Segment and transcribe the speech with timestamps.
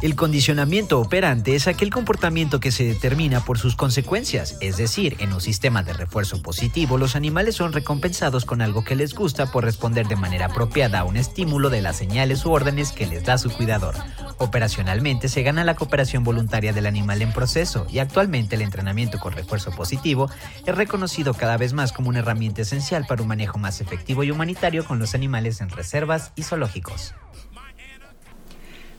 [0.00, 5.32] El condicionamiento operante es aquel comportamiento que se determina por sus consecuencias, es decir, en
[5.32, 9.64] un sistema de refuerzo positivo los animales son recompensados con algo que les gusta por
[9.64, 13.38] responder de manera apropiada a un estímulo de las señales u órdenes que les da
[13.38, 13.96] su cuidador.
[14.38, 19.32] Operacionalmente se gana la cooperación voluntaria del animal en proceso y actualmente el entrenamiento con
[19.32, 20.30] refuerzo positivo
[20.64, 24.30] es reconocido cada vez más como una herramienta esencial para un manejo más efectivo y
[24.30, 27.14] humanitario con los animales en reservas y zoológicos.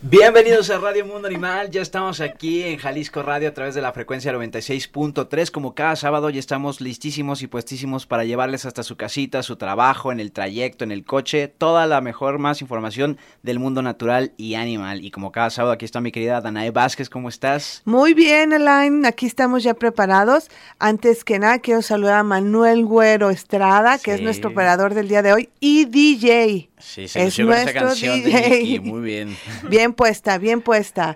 [0.02, 3.91] Bienvenidos a Radio Mundo Animal, ya estamos aquí en Jalisco Radio a través de la
[3.91, 9.44] frecuencia 96.3, como cada sábado ya estamos listísimos y puestísimos para llevarles hasta su casita,
[9.44, 13.81] su trabajo, en el trayecto, en el coche, toda la mejor, más información del mundo
[13.81, 15.03] natural y animal.
[15.03, 17.81] Y como cada sábado aquí está mi querida Danae Vázquez, ¿cómo estás?
[17.84, 20.50] Muy bien, Elaine, aquí estamos ya preparados.
[20.80, 25.22] Antes que nada quiero saludar a Manuel Güero Estrada, que es nuestro operador del día
[25.22, 26.69] de hoy, y DJ.
[26.80, 29.36] Sí, se es nuestra canción de muy bien.
[29.69, 31.15] Bien puesta, bien puesta.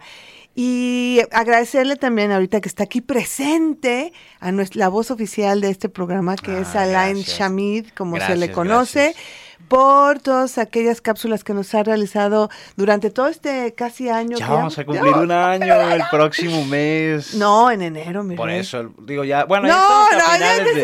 [0.56, 5.90] Y agradecerle también ahorita que está aquí presente a nuestra, la voz oficial de este
[5.90, 9.16] programa, que es ah, Alain Shamid, como se le conoce
[9.68, 14.38] por todas aquellas cápsulas que nos ha realizado durante todo este casi año.
[14.38, 17.34] Ya vamos a cumplir un año el próximo mes.
[17.34, 18.38] No, en enero, mira.
[18.38, 20.84] Por eso, digo, ya, bueno, ya estamos a finales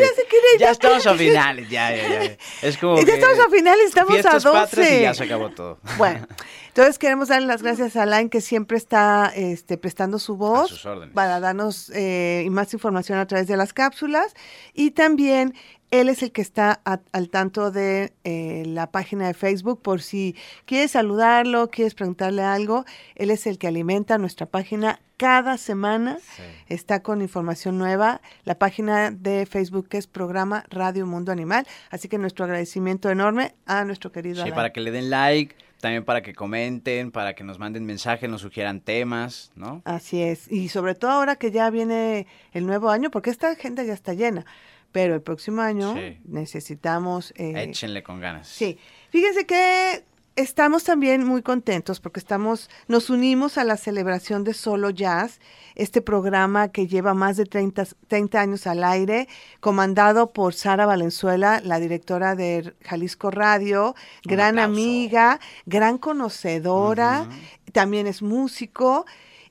[0.59, 2.37] ya, estamos a finales, ya, ya, ya.
[2.61, 4.97] Es como Ya estamos a finales, estamos a 12.
[4.97, 5.79] Y ya se acabó todo.
[5.97, 6.27] Bueno,
[6.79, 11.41] entonces queremos darle las gracias a Alain que siempre está este, prestando su voz para
[11.41, 14.33] darnos eh, más información a través de las cápsulas
[14.73, 15.55] y también
[15.91, 16.79] él es el que está
[17.11, 22.85] al tanto de eh, la página de Facebook por si quieres saludarlo, quieres preguntarle algo.
[23.15, 26.19] Él es el que alimenta nuestra página cada semana.
[26.67, 28.21] Está con información nueva.
[28.45, 31.67] La página de Facebook es programa Radio Mundo Animal.
[31.89, 34.45] Así que nuestro agradecimiento enorme a nuestro querido.
[34.45, 38.29] Sí, para que le den like, también para que comenten, para que nos manden mensajes,
[38.29, 39.81] nos sugieran temas, ¿no?
[39.85, 40.51] Así es.
[40.51, 44.13] Y sobre todo ahora que ya viene el nuevo año, porque esta agenda ya está
[44.13, 44.45] llena
[44.91, 45.95] pero el próximo año
[46.25, 47.33] necesitamos...
[47.37, 48.47] Eh, Échenle con ganas.
[48.47, 48.77] Sí.
[49.09, 50.03] Fíjense que
[50.39, 55.39] estamos también muy contentos porque estamos, nos unimos a la celebración de Solo Jazz,
[55.75, 59.27] este programa que lleva más de 30, 30 años al aire,
[59.59, 67.27] comandado por Sara Valenzuela, la directora de Jalisco Radio, gran amiga, gran conocedora,
[67.73, 69.05] también es músico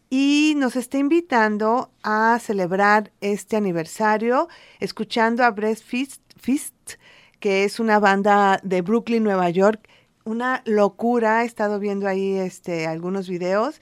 [0.08, 4.48] y nos está invitando a celebrar este aniversario
[4.80, 6.94] escuchando a Breast Fist,
[7.40, 9.86] que es una banda de Brooklyn, Nueva York.
[10.24, 13.80] Una locura, he estado viendo ahí este, algunos videos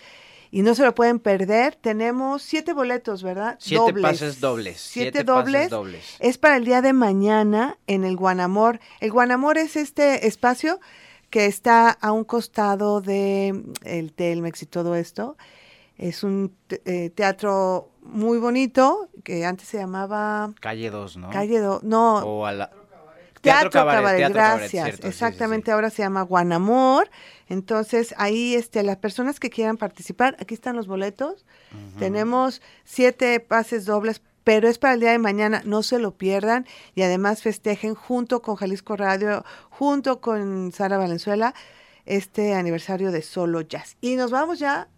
[0.50, 1.76] y no se lo pueden perder.
[1.76, 3.56] Tenemos siete boletos, ¿verdad?
[3.58, 4.80] Siete pases dobles.
[4.80, 5.70] Siete, dobles.
[6.18, 8.80] Es para el día de mañana en el Guanamor.
[9.00, 10.80] El Guanamor es este espacio
[11.30, 15.36] que está a un costado de el Telmex y todo esto.
[15.98, 20.52] Es un eh, teatro muy bonito que antes se llamaba...
[20.60, 21.30] Calle 2, ¿no?
[21.30, 22.18] Calle 2, no.
[22.18, 22.70] O a la...
[23.46, 25.00] Teatro, Cabaret, gracias.
[25.02, 27.10] Exactamente, ahora se llama Guanamor.
[27.48, 31.44] Entonces, ahí este, las personas que quieran participar, aquí están los boletos.
[31.98, 36.66] Tenemos siete pases dobles, pero es para el día de mañana, no se lo pierdan.
[36.94, 41.54] Y además festejen junto con Jalisco Radio, junto con Sara Valenzuela,
[42.04, 43.96] este aniversario de Solo Jazz.
[44.00, 44.88] Y nos vamos ya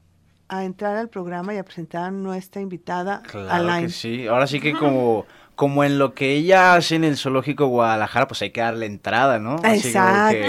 [0.48, 3.22] a entrar al programa y a presentar a nuestra invitada.
[3.22, 4.26] Claro que sí.
[4.26, 5.26] Ahora sí que como,
[5.58, 9.40] como en lo que ella hace en el Zoológico Guadalajara, pues hay que darle entrada,
[9.40, 9.56] ¿no?
[9.64, 10.46] Exacto.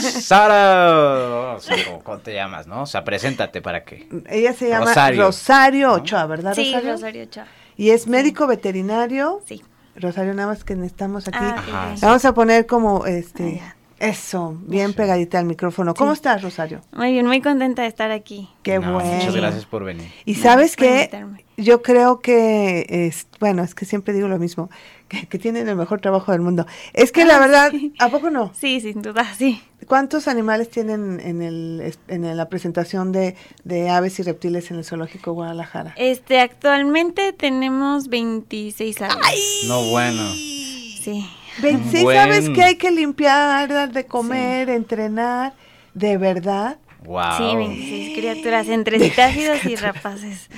[0.00, 1.58] Sara,
[2.02, 2.80] ¿cómo, te llamas, no?
[2.80, 4.08] O sea, preséntate para que...
[4.26, 7.24] Ella se llama Rosario, Ochoa, ¿verdad, sí, Rosario?
[7.24, 7.44] Ochoa.
[7.76, 9.42] Y es médico veterinario.
[9.44, 9.62] Sí.
[9.96, 11.36] Rosario, nada más que estamos aquí.
[11.42, 13.60] Ah, Vamos a poner como este...
[13.62, 15.94] Ah, eso, bien pegadita al micrófono.
[15.94, 16.82] ¿Cómo estás, Rosario?
[16.92, 18.48] Muy bien, muy contenta de estar aquí.
[18.62, 19.00] Qué bueno.
[19.00, 20.08] Muchas gracias por venir.
[20.24, 21.10] Y sabes que
[21.56, 24.70] yo creo que, es, bueno, es que siempre digo lo mismo,
[25.08, 26.66] que, tienen el mejor trabajo del mundo.
[26.92, 28.52] Es que la ah, verdad, ¿a poco no?
[28.54, 29.60] Sí, sin duda, sí.
[29.86, 33.34] ¿Cuántos animales tienen en, el, en la presentación de,
[33.64, 35.94] de aves y reptiles en el Zoológico Guadalajara?
[35.96, 39.64] Este, actualmente tenemos 26 aves.
[39.66, 40.22] No, bueno.
[40.32, 41.26] Sí.
[41.60, 45.54] 26 sabes que hay que limpiar, de comer, entrenar,
[45.94, 46.78] de verdad.
[47.04, 47.36] Wow.
[47.36, 50.48] Sí, 26 criaturas entre citácidos y rapaces.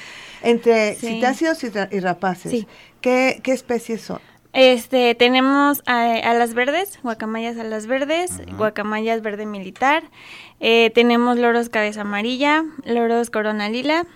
[0.42, 1.06] Entre Sí.
[1.14, 2.50] citáceos y, y rapaces.
[2.50, 2.66] Sí.
[3.00, 4.20] ¿Qué, ¿Qué especies son?
[4.52, 10.02] Este, tenemos a, alas verdes, guacamayas alas verdes, guacamayas verde militar,
[10.58, 14.06] eh, tenemos loros cabeza amarilla, loros corona lila,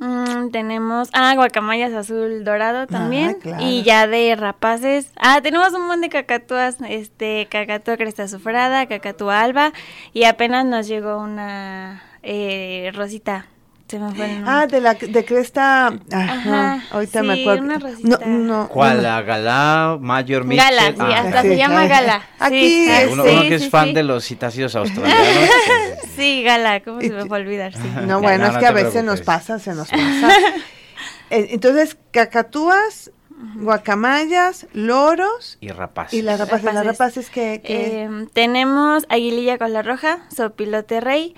[0.00, 3.64] mm, tenemos, ah, guacamayas azul dorado también, claro.
[3.64, 9.40] y ya de rapaces, ah, tenemos un montón de cacatúas, este, cacatúa cresta azufrada, cacatúa
[9.40, 9.72] alba,
[10.12, 13.46] y apenas nos llegó una eh, rosita,
[13.90, 14.52] se me fue el nombre.
[14.52, 15.86] Ah, de la de cresta.
[15.88, 15.98] Ajá.
[16.12, 17.64] Ajá, ahorita me acuerdo.
[17.64, 18.68] una no, no.
[18.68, 18.96] ¿Cuál?
[18.98, 19.02] no.
[19.02, 20.64] ¿La Galá, Mayor Mitchell?
[20.76, 21.86] Gala, sí, Ah, hasta sí, se llama.
[21.86, 22.22] Gala.
[22.38, 23.94] Aquí, sí, uno, sí, uno que es sí, fan sí.
[23.94, 25.24] de los citáceos australianos.
[26.16, 27.72] Sí, Gala, ¿cómo se me fue a olvidar?
[27.72, 27.80] Sí.
[27.94, 30.28] No, No, bueno, no, es no que a veces nos pasa, se nos pasa.
[31.30, 33.12] Eh, Entonces, cacatúas,
[33.54, 36.12] guacamayas, loros y rapaz.
[36.12, 36.64] y las rapaces.
[36.64, 36.98] Las Rapaces.
[36.98, 37.60] rapaces que...
[37.64, 41.34] que Eh, tenemos aguililla cola roja, sopilote rey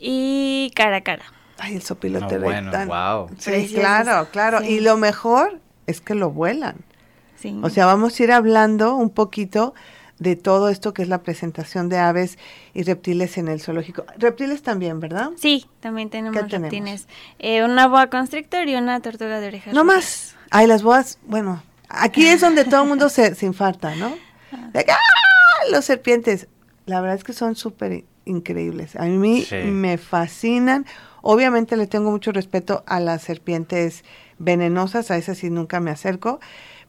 [0.00, 1.24] y cara a cara.
[1.58, 3.28] Ay, el sopilote No, bueno, tan- wow.
[3.38, 3.80] Sí, Preciosos.
[3.80, 4.60] claro, claro.
[4.60, 4.66] Sí.
[4.74, 6.76] Y lo mejor es que lo vuelan.
[7.38, 7.58] Sí.
[7.62, 9.74] O sea, vamos a ir hablando un poquito
[10.18, 12.38] de todo esto que es la presentación de aves
[12.72, 14.04] y reptiles en el zoológico.
[14.16, 15.30] Reptiles también, ¿verdad?
[15.36, 16.70] sí, también tenemos ¿Qué tenemos?
[16.72, 17.06] reptiles.
[17.38, 19.74] Eh, una boa constrictor y una tortuga de orejas.
[19.74, 19.96] No rojas.
[19.96, 20.36] más.
[20.50, 24.16] Ay, las boas, bueno, aquí es donde todo el mundo se, se infarta, ¿no?
[24.72, 24.96] De que, ¡ah!
[25.70, 26.48] Los serpientes.
[26.86, 28.94] La verdad es que son súper increíbles.
[28.96, 29.56] A mí Sí.
[29.64, 30.84] me fascinan.
[31.22, 34.04] Obviamente le tengo mucho respeto a las serpientes
[34.38, 36.40] venenosas, a esas sí nunca me acerco.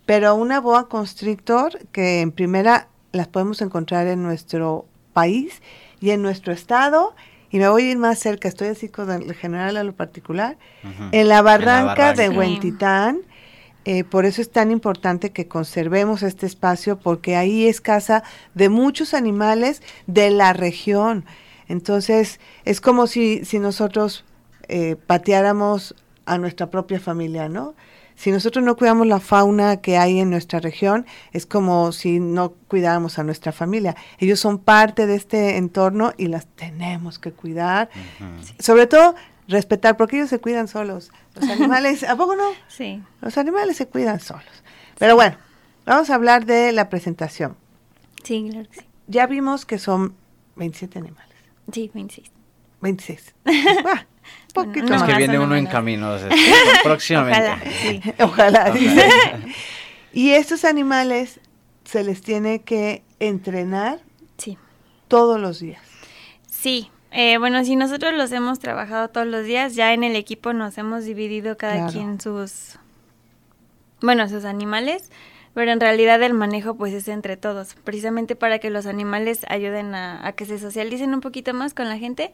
[0.05, 5.61] Pero una boa constrictor que en primera las podemos encontrar en nuestro país
[5.99, 7.15] y en nuestro estado.
[7.49, 10.57] Y me voy a ir más cerca, estoy así con el general a lo particular.
[11.11, 12.29] En la barranca de.
[12.29, 13.19] Huentitán,
[13.89, 18.21] eh, por eso es tan importante que conservemos este espacio, porque ahí es casa
[18.53, 21.23] de muchos animales de la región.
[21.69, 24.25] Entonces, es como si, si nosotros
[24.67, 25.95] eh, pateáramos
[26.25, 27.75] a nuestra propia familia, ¿no?
[28.17, 32.55] Si nosotros no cuidamos la fauna que hay en nuestra región, es como si no
[32.67, 33.95] cuidáramos a nuestra familia.
[34.17, 37.89] Ellos son parte de este entorno y las tenemos que cuidar.
[38.59, 39.15] Sobre todo,
[39.47, 41.11] respetar, porque ellos se cuidan solos.
[41.35, 42.49] Los animales, ¿a poco no?
[42.67, 43.01] Sí.
[43.21, 44.45] Los animales se cuidan solos.
[44.97, 45.37] Pero bueno,
[45.85, 47.55] vamos a hablar de la presentación.
[48.23, 48.85] Sí, claro que sí.
[49.07, 50.15] Ya vimos que son
[50.57, 51.35] 27 animales.
[51.71, 52.31] Sí, 26.
[52.81, 53.35] 26.
[53.85, 54.05] Ah,
[54.53, 55.17] poquito No, es que más.
[55.17, 55.69] viene no, uno no, en no.
[55.69, 56.11] camino.
[56.11, 56.29] o sea,
[56.83, 57.39] próximamente.
[57.39, 58.01] Ojalá, sí.
[58.23, 59.09] Ojalá, dice.
[60.13, 61.39] Y estos animales
[61.85, 63.99] se les tiene que entrenar
[64.37, 64.57] Sí.
[65.07, 65.81] todos los días.
[66.49, 66.91] Sí.
[67.11, 70.77] Eh, bueno, si nosotros los hemos trabajado todos los días, ya en el equipo nos
[70.77, 71.91] hemos dividido cada Claro.
[71.93, 72.77] quien sus,
[74.01, 75.09] bueno, sus animales,
[75.53, 79.95] pero en realidad el manejo pues es entre todos, precisamente para que los animales ayuden
[79.95, 82.31] a, a que se socialicen un poquito más con la gente,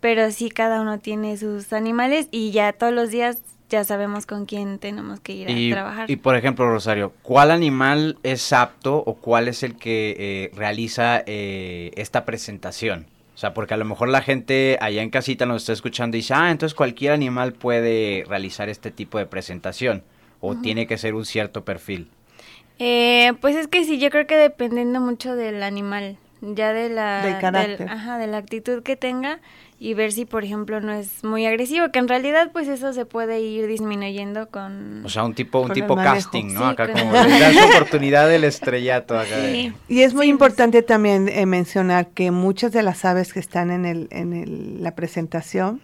[0.00, 3.38] pero sí cada uno tiene sus animales y ya todos los días
[3.70, 6.10] ya sabemos con quién tenemos que ir a trabajar.
[6.10, 11.22] y, por ejemplo, Rosario, ¿cuál animal es apto o cuál es el que eh, realiza
[11.26, 13.06] eh, esta presentación?
[13.38, 16.22] O sea, porque a lo mejor la gente allá en casita nos está escuchando y
[16.22, 20.02] dice, ah, entonces cualquier animal puede realizar este tipo de presentación
[20.40, 22.10] o tiene que ser un cierto perfil.
[22.80, 27.22] Eh, pues es que sí, yo creo que dependiendo mucho del animal, ya de la,
[27.22, 27.88] Del carácter.
[27.88, 29.38] ajá, de la actitud que tenga
[29.80, 33.04] y ver si, por ejemplo, no es muy agresivo, que en realidad pues eso se
[33.04, 35.04] puede ir disminuyendo con...
[35.04, 36.60] O sea, un tipo, un tipo casting, ¿no?
[36.60, 39.36] Sí, acá con- como le oportunidad del estrellato acá.
[39.36, 39.72] de- Sí.
[39.88, 40.50] Y es muy Sí, pues.
[40.50, 44.82] importante también eh, mencionar que muchas de las aves que están en, el, en el-
[44.82, 45.80] la presentación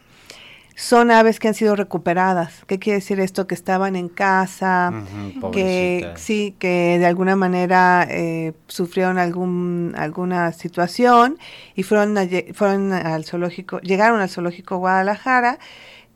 [0.76, 2.64] son aves que han sido recuperadas.
[2.66, 3.46] ¿Qué quiere decir esto?
[3.46, 4.90] Que estaban en casa,
[5.52, 11.38] que sí, que de alguna manera eh, sufrieron algún, alguna situación
[11.76, 15.58] y fueron, a fueron al zoológico, llegaron al zoológico Guadalajara,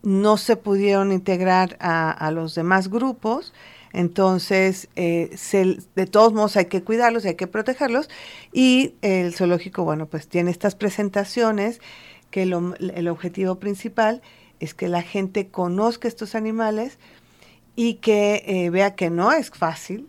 [0.03, 3.53] no se pudieron integrar a, a los demás grupos,
[3.93, 8.09] entonces eh, se- de todos modos hay que cuidarlos, hay que protegerlos
[8.53, 11.81] y el zoológico, bueno, pues tiene estas presentaciones
[12.31, 14.23] que lo- el objetivo principal es
[14.75, 16.99] que la gente conozca estos animales
[17.77, 20.09] y que eh, vea que no es fácil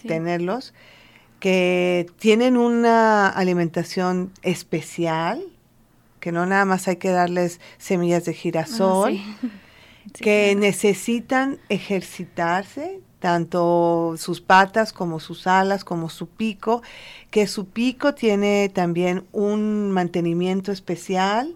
[0.00, 0.08] sí.
[0.08, 0.74] tenerlos,
[1.40, 5.42] que tienen una alimentación especial,
[6.20, 9.12] que no nada más hay que darles semillas de Ah, girasol.
[9.12, 9.24] Sí,
[10.14, 10.60] que claro.
[10.60, 16.82] necesitan ejercitarse, tanto sus patas como sus alas, como su pico,
[17.30, 21.54] que su pico tiene también un mantenimiento especial.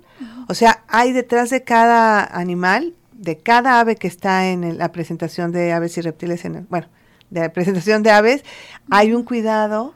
[0.48, 4.92] O sea, hay detrás de cada animal, de cada ave que está en el- la
[4.92, 6.86] presentación de aves y reptiles, en el- bueno,
[7.30, 8.44] de la presentación de aves,
[8.88, 9.92] hay un cuidado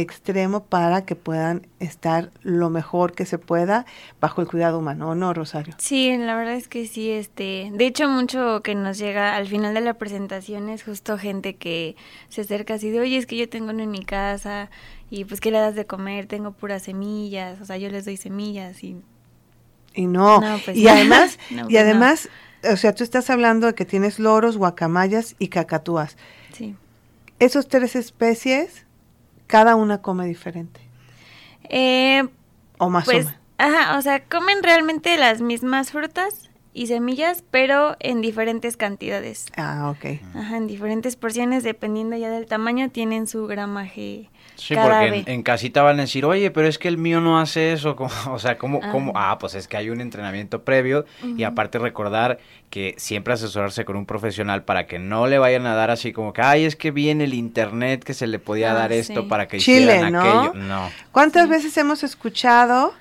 [0.00, 3.84] extremo para que puedan estar lo mejor que se pueda
[4.20, 5.74] bajo el cuidado humano, ¿o no, Rosario?
[5.78, 9.74] Sí, la verdad es que sí, este, de hecho mucho que nos llega al final
[9.74, 11.96] de la presentación es justo gente que
[12.28, 14.70] se acerca así de, oye, es que yo tengo uno en mi casa
[15.10, 16.26] y pues ¿qué le das de comer?
[16.26, 19.02] Tengo puras semillas, o sea, yo les doy semillas y...
[19.94, 22.28] Y no, pues y además, y pues además,
[22.70, 26.16] o sea, tú estás hablando de que tienes loros, guacamayas y cacatúas.
[26.52, 26.76] Sí.
[27.40, 28.86] Esos tres especies
[29.48, 30.80] cada una come diferente.
[31.64, 32.22] Eh,
[32.78, 33.26] o más o pues.
[33.58, 36.47] Ajá, o sea, comen realmente las mismas frutas
[36.78, 39.46] y semillas, pero en diferentes cantidades.
[39.56, 40.20] Ah, ok.
[40.34, 45.82] Ajá, en diferentes porciones, dependiendo ya del tamaño, tienen su gramaje Sí, porque en, casita
[45.82, 47.96] van a decir, oye, pero es que el mío no hace eso.
[48.30, 48.90] o sea, ¿cómo, ah.
[48.90, 49.12] ¿cómo?
[49.14, 53.96] Ah, pues es que hay un entrenamiento previo y aparte recordar que siempre asesorarse con
[53.96, 56.90] un profesional para que no le vayan a dar así como que, ay, es que
[56.90, 60.12] vi en el internet que se le podía ah, dar esto para que Chile, hicieran
[60.12, 60.20] ¿no?
[60.20, 60.54] aquello.
[60.54, 60.90] No.
[61.12, 62.92] ¿Cuántas veces hemos escuchado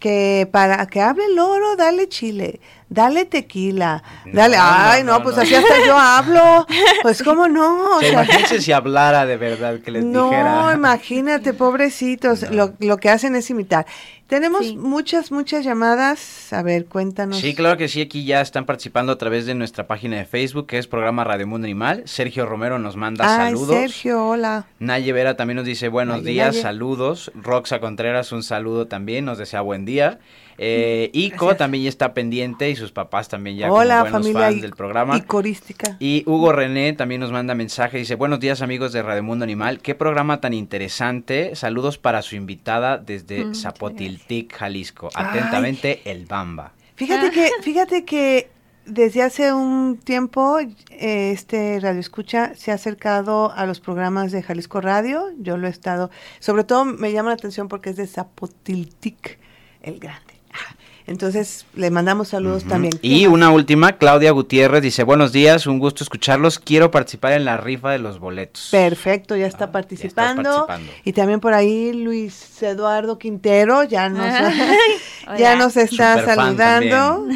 [0.00, 2.58] que para que hable el oro, dale chile?
[2.88, 4.02] Dale tequila,
[4.32, 6.66] dale, ay, no, pues así hasta yo hablo,
[7.02, 7.96] pues cómo no.
[7.98, 10.62] O imagínense si hablara de verdad que les dijera.
[10.62, 13.86] No, imagínate, pobrecitos, Lo, lo que hacen es imitar.
[14.28, 16.52] Tenemos muchas, muchas llamadas.
[16.52, 17.38] A ver, cuéntanos.
[17.38, 18.02] Sí, claro que sí.
[18.02, 21.46] Aquí ya están participando a través de nuestra página de Facebook, que es programa Radio
[21.46, 22.02] Mundo Animal.
[22.04, 23.74] Sergio Romero nos manda Ay, saludos.
[23.74, 24.66] Sergio, hola.
[24.80, 27.32] Naye Vera también nos dice buenos días, saludos.
[27.34, 30.18] Roxa Contreras, un saludo también, nos desea buen día.
[30.58, 34.48] Eh, Ico también ya está pendiente y sus papás también ya Hola, como buenos familia
[34.48, 35.16] fans del programa.
[35.16, 35.96] Icorística.
[36.00, 39.80] Y Hugo René también nos manda mensaje, dice, buenos días amigos de Radio Mundo Animal,
[39.80, 46.72] qué programa tan interesante, saludos para su invitada desde mm, Zapotiltic, Jalisco, atentamente el Bamba.
[46.96, 48.50] Fíjate que, fíjate que
[48.84, 54.42] desde hace un tiempo eh, este Radio Escucha se ha acercado a los programas de
[54.42, 56.10] Jalisco Radio, yo lo he estado,
[56.40, 59.38] sobre todo me llama la atención porque es de Zapotiltic
[59.82, 60.37] el Grande.
[61.08, 62.92] Entonces, le mandamos saludos también.
[63.00, 67.56] Y una última, Claudia Gutiérrez dice, buenos días, un gusto escucharlos, quiero participar en la
[67.56, 68.68] rifa de los boletos.
[68.70, 70.66] Perfecto, ya está, ah, participando.
[71.04, 74.54] Y también por ahí Luis Eduardo Quintero ya nos,
[75.38, 77.26] ya nos está saludando.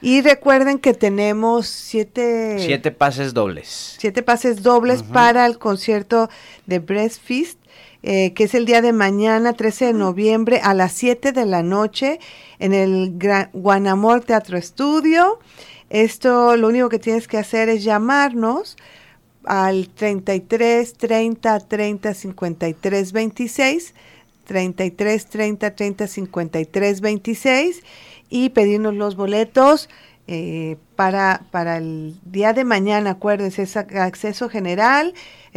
[0.00, 2.56] Y recuerden que tenemos siete...
[2.58, 3.94] Siete pases dobles.
[4.00, 6.28] Siete pases dobles para el concierto
[6.66, 7.61] de Breast Feast
[8.02, 11.62] eh, que es el día de mañana, 13 de noviembre, a las 7 de la
[11.62, 12.18] noche,
[12.58, 13.16] en el
[13.52, 15.38] Guanamor Teatro Estudio.
[15.90, 18.76] Esto lo único que tienes que hacer es llamarnos
[19.44, 23.94] al 33 30 30 53 26,
[24.46, 27.82] 33 30 30 53 26
[28.30, 29.88] y pedirnos los boletos.
[30.28, 35.14] Eh, para, para el día de mañana, acuérdense, es acceso general,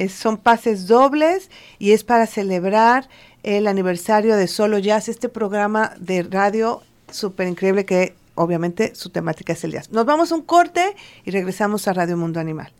[0.09, 3.07] son pases dobles y es para celebrar
[3.43, 6.81] el aniversario de Solo Jazz, este programa de radio
[7.11, 9.91] súper increíble que obviamente su temática es el jazz.
[9.91, 12.71] Nos vamos a un corte y regresamos a Radio Mundo Animal.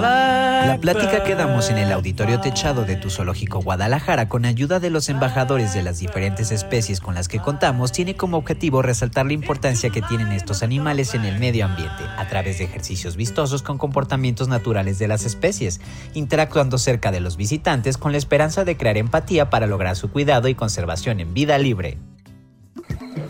[0.00, 4.28] La plática que damos en el auditorio techado de tu zoológico Guadalajara.
[4.28, 8.38] Con ayuda de los embajadores de las diferentes especies con las que contamos tiene como
[8.38, 12.64] objetivo resaltar la importancia que tienen estos animales en el medio ambiente a través de
[12.64, 15.80] ejercicios vistosos con comportamientos naturales de las especies,
[16.14, 20.48] interactuando cerca de los visitantes con la esperanza de crear empatía para lograr su cuidado
[20.48, 21.98] y conservación en vida libre.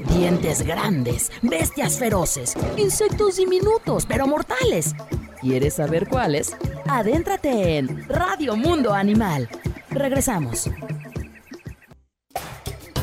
[0.08, 4.94] Dientes grandes, bestias feroces, insectos diminutos pero mortales
[5.40, 6.56] ¿Quieres saber cuáles?
[6.87, 9.49] Adéntrate en Radio Mundo Animal.
[9.90, 10.68] Regresamos.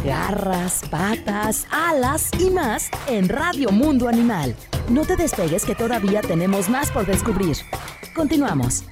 [0.05, 4.55] Garras, patas, alas y más en Radio Mundo Animal.
[4.89, 7.57] No te despegues que todavía tenemos más por descubrir.
[8.15, 8.85] Continuamos.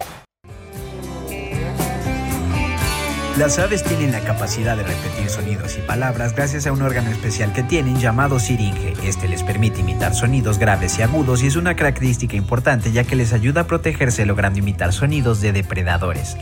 [3.38, 7.52] Las aves tienen la capacidad de repetir sonidos y palabras gracias a un órgano especial
[7.52, 8.94] que tienen llamado siringe.
[9.04, 13.18] Este les permite imitar sonidos graves y agudos y es una característica importante ya que
[13.18, 16.38] les ayuda a protegerse logrando imitar sonidos de depredadores.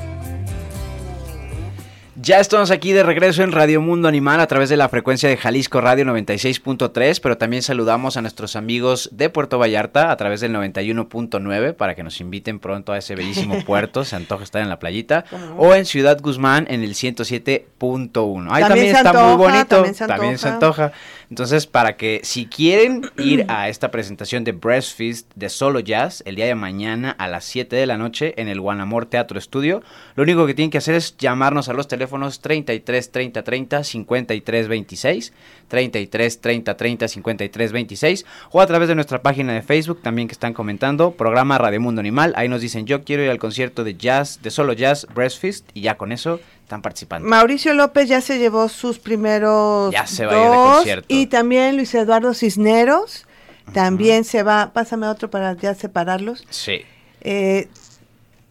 [2.25, 5.35] Ya estamos aquí de regreso en Radio Mundo Animal a través de la frecuencia de
[5.35, 10.53] Jalisco Radio 96.3, pero también saludamos a nuestros amigos de Puerto Vallarta a través del
[10.53, 14.79] 91.9 para que nos inviten pronto a ese bellísimo puerto, se antoja estar en la
[14.79, 15.25] playita,
[15.57, 18.47] o en Ciudad Guzmán en el 107.1.
[18.49, 20.93] Ahí también, está muy bonito, también se antoja.
[21.33, 26.35] Entonces, para que si quieren ir a esta presentación de Breastfeast de Solo Jazz el
[26.35, 29.81] día de mañana a las 7 de la noche en el Guanamor Teatro Estudio,
[30.13, 33.83] lo único que tienen que hacer es llamarnos a los teléfonos teléfonos 33 30 30
[33.83, 35.33] 53 26,
[35.69, 40.33] 33 30 30 53 26 o a través de nuestra página de Facebook también que
[40.33, 43.95] están comentando, programa Radio Mundo Animal, ahí nos dicen yo quiero ir al concierto de
[43.95, 46.39] jazz, de solo jazz, Breastfeast y ya con eso
[46.73, 47.27] están participando.
[47.27, 51.05] Mauricio López ya se llevó sus primeros Ya se va a ir de concierto.
[51.07, 53.27] y también Luis Eduardo Cisneros
[53.73, 56.45] también se va, pásame otro para ya separarlos.
[56.49, 56.81] Sí.
[57.21, 57.67] Eh,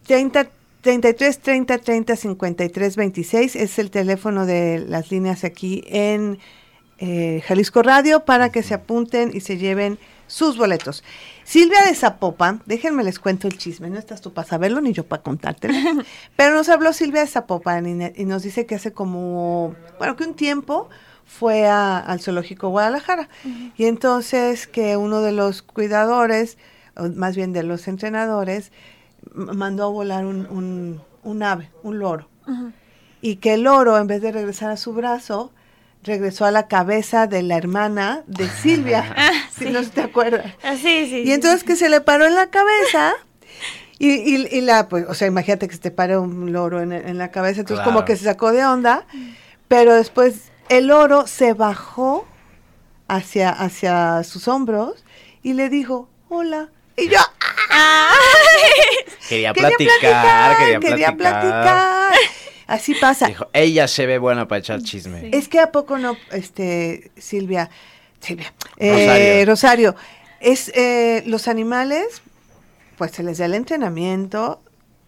[0.07, 0.47] 30,
[0.81, 6.39] 33 30 30 53 26 es el teléfono de las líneas aquí en
[6.99, 11.03] eh, Jalisco Radio para que se apunten y se lleven sus boletos.
[11.43, 15.05] Silvia de Zapopan, déjenme les cuento el chisme, no estás tú para saberlo ni yo
[15.05, 15.73] para contártelo,
[16.35, 20.23] pero nos habló Silvia de Zapopan y, y nos dice que hace como, bueno, que
[20.23, 20.89] un tiempo
[21.25, 23.29] fue a- al zoológico Guadalajara
[23.77, 26.57] y entonces que uno de los cuidadores,
[26.95, 28.71] o más bien de los entrenadores,
[29.33, 32.27] mandó a volar un, un- un ave, un loro.
[33.21, 35.53] Y que el loro, en vez de regresar a su brazo,
[36.03, 39.15] regresó a la cabeza de la hermana de Silvia.
[39.57, 39.71] si sí.
[39.71, 40.53] no te acuerdas.
[40.63, 41.23] Ah, sí, sí.
[41.25, 41.65] Y entonces sí.
[41.67, 43.13] que se le paró en la cabeza.
[43.99, 46.91] Y, y, y la, pues, o sea, imagínate que se te pare un loro en,
[46.91, 47.61] en la cabeza.
[47.61, 49.05] Entonces, como que se sacó de onda.
[49.67, 52.27] Pero después el loro se bajó
[53.07, 55.03] hacia, hacia sus hombros
[55.41, 56.69] y le dijo, hola.
[56.95, 57.19] Y yo,
[59.27, 62.13] Quería quería platicar, platicar, quería, quería platicar.
[62.67, 63.27] Así pasa.
[63.27, 65.21] Dijo, ella se ve buena para echar chisme.
[65.21, 65.29] Sí.
[65.33, 67.69] Es que a poco no, este, Silvia,
[68.19, 69.93] Silvia, eh, Rosario.
[69.93, 69.95] Rosario,
[70.39, 72.21] es eh, los animales,
[72.97, 74.61] pues se les da el entrenamiento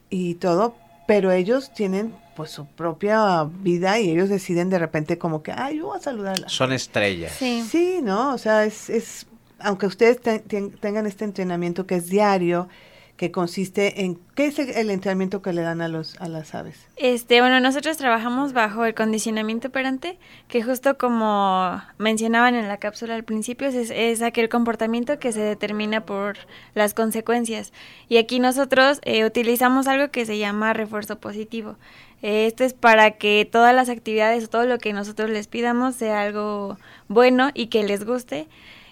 [0.09, 0.75] y todo,
[1.07, 5.77] pero ellos tienen pues su propia vida y ellos deciden de repente como que, ay,
[5.77, 6.49] yo voy a saludarla.
[6.49, 7.31] Son estrellas.
[7.39, 7.65] Sí.
[7.69, 8.33] Sí, ¿no?
[8.33, 9.25] O sea, es, es
[9.59, 12.67] aunque ustedes te- ten- tengan este entrenamiento que es diario,
[13.17, 16.85] que consiste en, ¿qué es el, entrenamiento que le dan a los a las aves?
[16.97, 20.17] Este, bueno, nosotros trabajamos bajo el condicionamiento operante,
[20.47, 25.39] que justo como mencionaban en la cápsula al principio, es, es aquel comportamiento que se
[25.39, 26.37] determina por
[26.73, 27.71] las consecuencias.
[28.09, 31.77] Y aquí nosotros eh, utilizamos algo que se llama refuerzo positivo.
[32.21, 36.21] Esto es para que todas las actividades o todo lo que nosotros les pidamos sea
[36.21, 38.47] algo bueno y que les guste.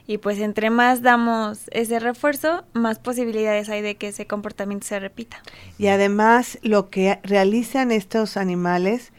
[0.05, 4.99] Y pues entre más damos ese refuerzo, más posibilidades hay de que ese comportamiento se
[4.99, 5.41] repita.
[5.77, 9.13] Y además lo que realizan estos animales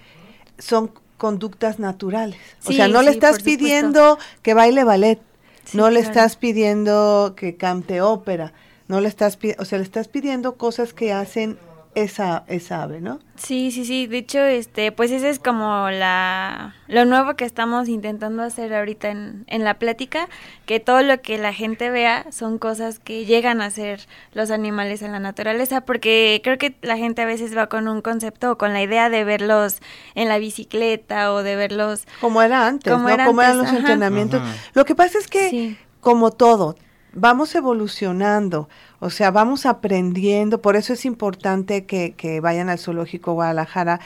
[0.59, 2.39] son conductas naturales.
[2.67, 5.21] o sea, no le estás pidiendo que baile ballet,
[5.65, 6.11] Sí, no le claro.
[6.13, 8.53] estás pidiendo que cante ópera,
[8.87, 11.59] no le estás o sea, le estás pidiendo cosas que hacen
[11.95, 13.19] esa, esa ave, ¿no?
[13.37, 14.07] Sí, sí, sí.
[14.07, 19.09] De hecho, este, pues ese es como la lo nuevo que estamos intentando hacer ahorita
[19.11, 20.29] en, en la plática,
[20.67, 24.01] que todo lo que la gente vea son cosas que llegan a ser
[24.33, 28.03] los animales en la naturaleza, porque creo que la gente a veces va con un
[28.03, 29.81] concepto o con la idea de verlos
[30.15, 33.15] en la bicicleta o de verlos Como era antes, Como ¿no?
[33.15, 33.79] era Como eran los ajá.
[33.79, 34.43] entrenamientos.
[34.75, 35.79] Lo que pasa es que, Sí.
[36.01, 36.77] como todo,
[37.15, 38.69] vamos evolucionando,
[39.01, 44.01] o sea, vamos aprendiendo, por eso es importante que, que vayan al Zoológico Guadalajara,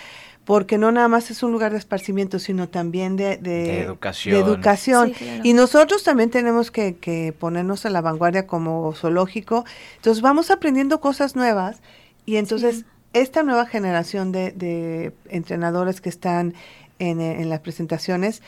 [0.44, 4.34] porque no nada más es un lugar de esparcimiento, sino también de, de, De educación.
[4.34, 5.08] de educación.
[5.08, 5.40] Sí, claro.
[5.44, 9.66] Y nosotros también tenemos que, que ponernos a la vanguardia como zoológico.
[9.96, 11.80] Entonces vamos aprendiendo cosas nuevas
[12.24, 12.84] y entonces Sí.
[13.12, 16.54] esta nueva generación de, de entrenadores que están
[16.98, 18.42] en, en las presentaciones,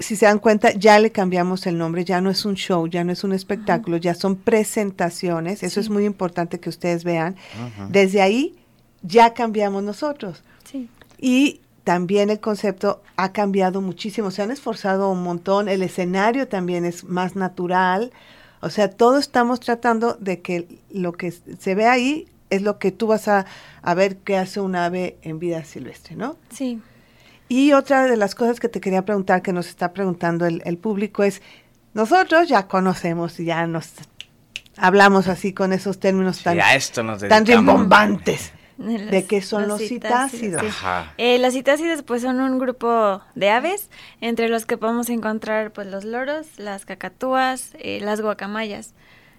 [0.00, 3.04] si se dan cuenta, ya le cambiamos el nombre, ya no es un show, ya
[3.04, 5.80] no es un espectáculo, ya son presentaciones, eso Sí.
[5.86, 7.36] es muy importante que ustedes vean.
[7.90, 8.56] Desde ahí
[9.02, 10.42] ya cambiamos nosotros.
[10.64, 10.88] Sí.
[11.18, 16.84] Y también el concepto ha cambiado muchísimo, se han esforzado un montón, el escenario también
[16.84, 18.10] es más natural,
[18.62, 22.90] o sea, todos estamos tratando de que lo que se ve ahí es lo que
[22.92, 23.46] tú vas a,
[23.82, 26.36] a ver que hace un ave en vida silvestre, ¿no?
[26.50, 26.80] Sí.
[27.50, 30.78] Y otra de las cosas que te quería preguntar, que nos está preguntando el, el
[30.78, 31.42] público, es,
[31.94, 33.88] nosotros ya conocemos y ya nos
[34.76, 38.52] hablamos así con esos términos Sí, tan, a esto nos tan rimbombantes.
[38.78, 40.62] Los- ¿De qué son los citácidos?
[40.62, 40.68] sí.
[40.68, 41.12] Ajá.
[41.18, 43.90] Eh, los citácidos pues son un grupo de aves
[44.22, 48.94] entre los que podemos encontrar pues los loros, las cacatúas, eh, las guacamayas.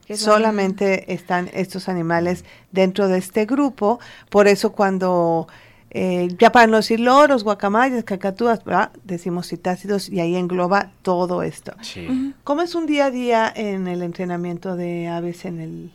[0.06, 5.48] que son- Solamente están estos animales dentro de este grupo, por eso cuando,
[5.94, 8.92] eh, ya para no decir loros, guacamayas, cacatúas, ¿verdad?
[9.04, 11.74] decimos citácidos y ahí engloba todo esto.
[11.82, 12.34] Sí.
[12.46, 15.92] ¿Cómo es un día a día en el entrenamiento de aves en el,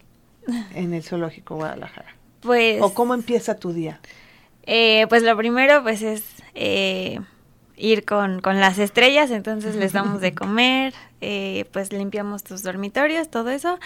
[0.75, 2.15] en el zoológico Guadalajara?
[2.41, 4.01] Pues, ¿O cómo empieza tu día?
[4.65, 7.21] eh, pues lo primero pues es eh,
[7.77, 13.31] ir con, con las estrellas, entonces les damos de comer, eh, pues limpiamos tus dormitorios,
[13.31, 13.79] todo eso.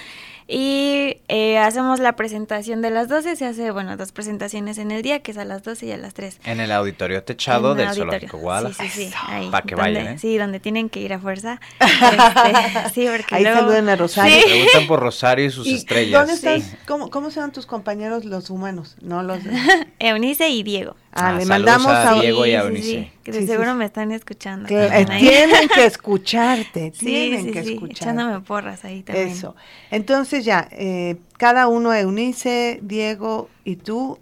[0.49, 5.03] Y eh, hacemos la presentación de las 12, se hace, bueno, dos presentaciones en el
[5.03, 6.41] día, que es a las 12 y a las 3.
[6.45, 8.11] En el auditorio techado En del auditorio.
[8.13, 8.91] Zoológico Guadalajara.
[8.91, 10.19] Sí, sí, sí, ahí, Para que donde- vayan, ¿eh?
[10.19, 11.61] Sí, donde tienen que ir a fuerza.
[11.81, 14.37] Este, sí, porque Ahí luego- saludan a Rosario.
[14.37, 14.43] Sí.
[14.45, 16.27] Preguntan por Rosario y sus ¿Y estrellas.
[16.43, 16.61] ¿Dónde?
[16.61, 16.73] Sí.
[16.87, 18.97] ¿Cómo, ¿Cómo se llaman tus compañeros los humanos?
[19.01, 19.39] No los.
[19.99, 20.97] Eunice y Diego.
[21.13, 22.21] Ah, Ah, le mandamos a a.
[22.21, 22.89] Diego y a Sí, sí, Eunice.
[22.89, 23.77] sí, que de seguro sí.
[23.79, 24.67] me están escuchando.
[24.69, 28.05] que- eh, tienen que escucharte, Sí, tienen sí, que sí, escucharte.
[28.05, 29.29] echándome porras ahí también.
[29.29, 29.55] Eso.
[29.91, 34.19] Entonces ya, eh, cada uno, Eunice, Diego y tú,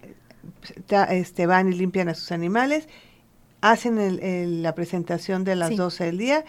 [0.86, 2.88] ta- este, van y limpian a sus animales,
[3.60, 5.76] hacen el- el- la presentación de las Sí.
[5.76, 6.44] 12 del día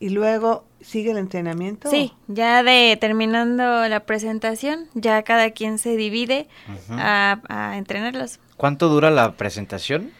[0.00, 1.90] y luego sigue el entrenamiento.
[1.90, 6.98] Sí, ya de terminando la presentación, ya cada quien se divide Ujú.
[6.98, 8.38] a, a entrenarlos.
[8.56, 10.10] ¿Cuánto dura la presentación?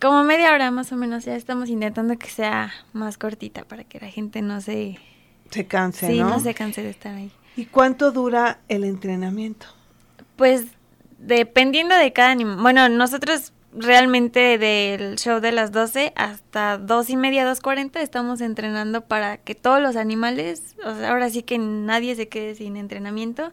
[0.00, 4.00] Como media hora más o menos, ya estamos intentando que sea más cortita para que
[4.00, 4.98] la gente no se,
[5.50, 6.30] Se canse, sí, ¿no?
[6.30, 7.30] no se canse de estar ahí.
[7.56, 9.66] ¿Y cuánto dura el entrenamiento?
[10.36, 10.64] Pues
[11.18, 12.58] dependiendo de cada animal.
[12.60, 19.02] Bueno, nosotros realmente del show de las 12 hasta dos y media, 2.40 estamos entrenando
[19.02, 23.52] para que todos los animales, o sea, ahora sí que nadie se quede sin entrenamiento.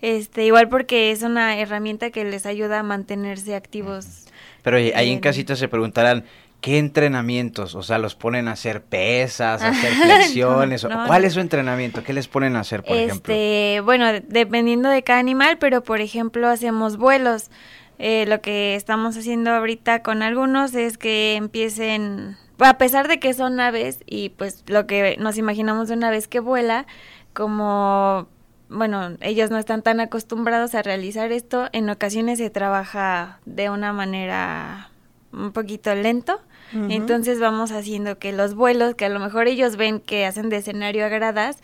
[0.00, 4.24] Este, igual porque es una herramienta que les ayuda a mantenerse activos.
[4.62, 5.20] Pero ahí ahí en Bien.
[5.20, 6.24] casita se preguntarán,
[6.62, 7.74] ¿qué entrenamientos?
[7.74, 10.84] O sea, ¿los ponen a hacer pesas, a hacer flexiones?
[10.84, 12.02] no, ¿Cuál es su entrenamiento?
[12.02, 13.34] ¿Qué les ponen a hacer, por ejemplo?
[13.34, 17.50] Este, bueno, de- dependiendo de cada animal, pero por ejemplo hacemos vuelos.
[17.98, 23.34] Eh, lo que estamos haciendo ahorita con algunos es que empiecen, a pesar de que
[23.34, 26.86] son aves y pues lo que nos imaginamos de una vez que vuela,
[27.32, 28.28] como,
[28.68, 33.92] bueno, ellos no están tan acostumbrados a realizar esto, en ocasiones se trabaja de una
[33.92, 34.90] manera
[35.32, 36.40] un poquito lento.
[36.74, 40.56] Entonces vamos haciendo que los vuelos, que a lo mejor ellos ven que hacen de
[40.56, 41.58] escenario a gradas,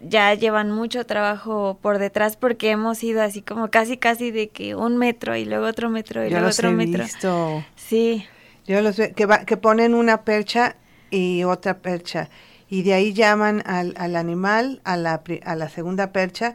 [0.00, 4.74] ya llevan mucho trabajo por detrás porque hemos ido así como casi casi de que
[4.76, 7.02] un metro y luego otro metro y Yo luego los otro he metro.
[7.04, 7.64] visto.
[7.76, 8.24] Sí,
[8.66, 10.76] Yo los ve- que, va- que ponen una percha
[11.10, 12.28] y otra percha.
[12.70, 16.54] Y de ahí llaman al, al animal a la, a la segunda percha.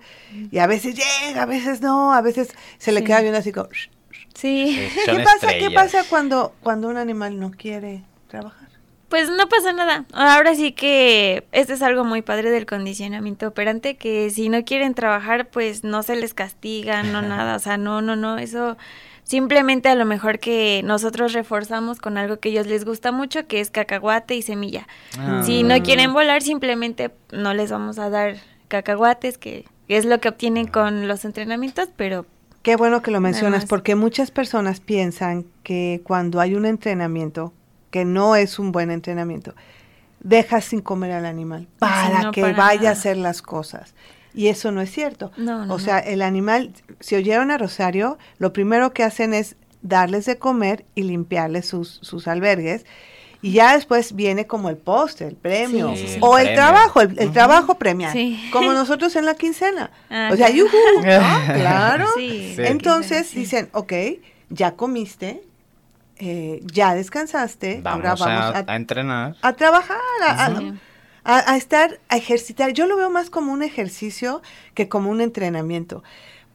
[0.51, 3.05] Y a veces llega, a veces no, a veces se le Sí.
[3.07, 3.67] queda viendo así como...
[3.71, 3.89] "Shh".
[4.33, 4.89] Sí.
[5.05, 8.69] Son ¿Qué pasa, ¿Qué pasa cuando, cuando un animal no quiere trabajar?
[9.09, 10.05] Pues no pasa nada.
[10.11, 14.95] Ahora sí que esto es algo muy padre del condicionamiento operante, que si no quieren
[14.95, 17.55] trabajar, pues no se les castiga, no nada.
[17.55, 18.39] O sea, no, no, no.
[18.39, 18.75] Eso
[19.23, 23.45] simplemente a lo mejor que nosotros reforzamos con algo que a ellos les gusta mucho,
[23.45, 24.87] que es cacahuate y semilla.
[25.19, 25.43] Ah.
[25.45, 30.29] Si no quieren volar, simplemente no les vamos a dar cacahuates, que es lo que
[30.29, 32.25] obtienen con los entrenamientos, pero
[32.63, 37.53] Qué bueno que lo mencionas, porque muchas personas piensan que cuando hay un entrenamiento,
[37.91, 39.53] que no es un buen entrenamiento,
[40.21, 43.93] dejas sin comer al animal para no, que para vaya a hacer las cosas.
[44.33, 45.31] Y eso no es cierto.
[45.35, 46.71] No, no, o sea, el animal,
[47.01, 51.99] si oyeron a Rosario, lo primero que hacen es darles de comer y limpiarles sus,
[52.01, 52.85] sus albergues.
[53.43, 56.19] Y ya después viene como el postre, el premio, Sí, sí, sí.
[56.21, 56.61] o el Premio.
[56.63, 58.49] trabajo, el, trabajo premial, Sí.
[58.51, 59.91] como nosotros en la quincena.
[60.09, 60.63] Ah, o sea, ¿no?
[61.53, 62.07] claro.
[62.17, 63.39] Entonces sí.
[63.39, 63.93] dicen, ok,
[64.49, 65.43] ya comiste,
[66.17, 69.35] eh, ya descansaste, Vamos, ahora vamos a, a, a entrenar.
[69.41, 70.73] a trabajar, a, a- Sí.
[71.25, 72.71] a- a estar, a ejercitar.
[72.73, 74.41] Yo lo veo más como un ejercicio
[74.73, 76.01] que como un entrenamiento,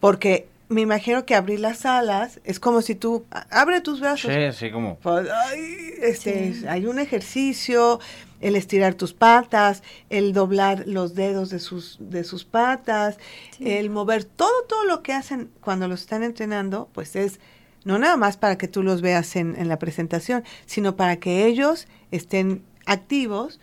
[0.01, 4.33] porque me imagino que abrir las alas es como si tú abre tus brazos.
[4.33, 4.98] Sí, así como...
[4.98, 6.66] Pues, ay, este, Sí.
[6.66, 8.00] Hay un ejercicio,
[8.40, 13.16] el estirar tus patas, el doblar los dedos de sus, de sus patas,
[13.57, 13.70] Sí.
[13.70, 17.40] el mover todo, todo lo que hacen cuando los están entrenando, pues es
[17.85, 21.46] no nada más para que tú los veas en, en la presentación, sino para que
[21.46, 23.61] ellos estén activos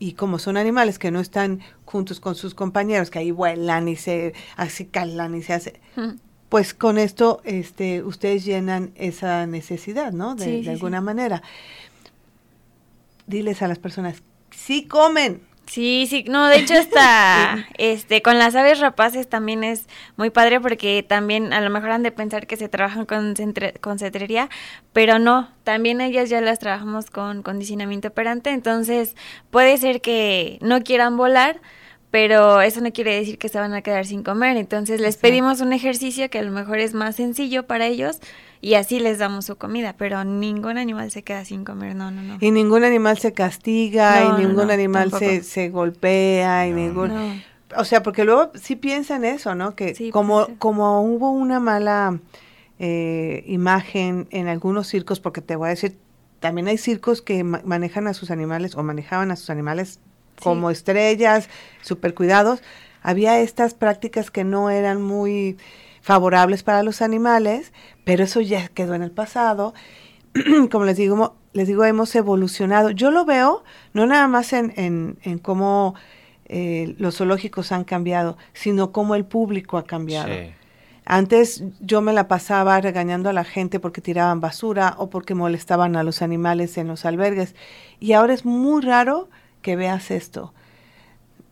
[0.00, 3.94] y como son animales que no están juntos con sus compañeros, que ahí vuelan y
[3.96, 5.80] se así calan y se hace,
[6.48, 10.34] pues con esto este, ustedes llenan esa necesidad, ¿no?
[10.34, 10.70] De, Sí, de sí.
[10.70, 11.42] alguna manera.
[13.26, 15.42] Diles a las personas, sí comen.
[15.66, 20.62] Sí, sí, no, de hecho hasta este con las aves rapaces también es muy padre
[20.62, 24.48] porque también a lo mejor han de pensar que se trabajan con, centre- con cetrería,
[24.94, 29.14] pero no, también ellas ya las trabajamos con condicionamiento operante, entonces
[29.50, 31.60] puede ser que no quieran volar,
[32.10, 35.28] pero eso no quiere decir que se van a quedar sin comer, entonces les Exacto.
[35.28, 38.18] pedimos un ejercicio que a lo mejor es más sencillo para ellos
[38.60, 42.22] y así les damos su comida, pero ningún animal se queda sin comer, no, no,
[42.22, 42.38] no.
[42.40, 46.76] Y ningún animal se castiga, No, y ningún no, animal se, se golpea, y No.
[46.76, 47.08] ningún...
[47.08, 47.48] No.
[47.76, 49.76] O sea, porque luego sí piensan eso, ¿no?
[49.76, 52.18] Que Sí, como, como hubo una mala
[52.78, 55.98] eh, imagen en algunos circos, porque te voy a decir,
[56.40, 60.00] también hay circos que ma- manejan a sus animales o manejaban a sus animales
[60.42, 61.48] como estrellas,
[61.82, 62.62] super cuidados.
[63.02, 65.56] Había estas prácticas que no eran muy
[66.00, 67.72] favorables para los animales,
[68.04, 69.74] pero eso ya quedó en el pasado.
[70.70, 72.90] como les digo, les digo, hemos evolucionado.
[72.90, 75.94] Yo lo veo no nada más en, en, en cómo
[76.46, 80.28] eh, los zoológicos han cambiado, sino cómo el público ha cambiado.
[80.28, 80.52] Sí.
[81.10, 85.96] Antes yo me la pasaba regañando a la gente porque tiraban basura o porque molestaban
[85.96, 87.54] a los animales en los albergues.
[87.98, 89.30] Y ahora es muy raro
[89.62, 90.52] que veas esto.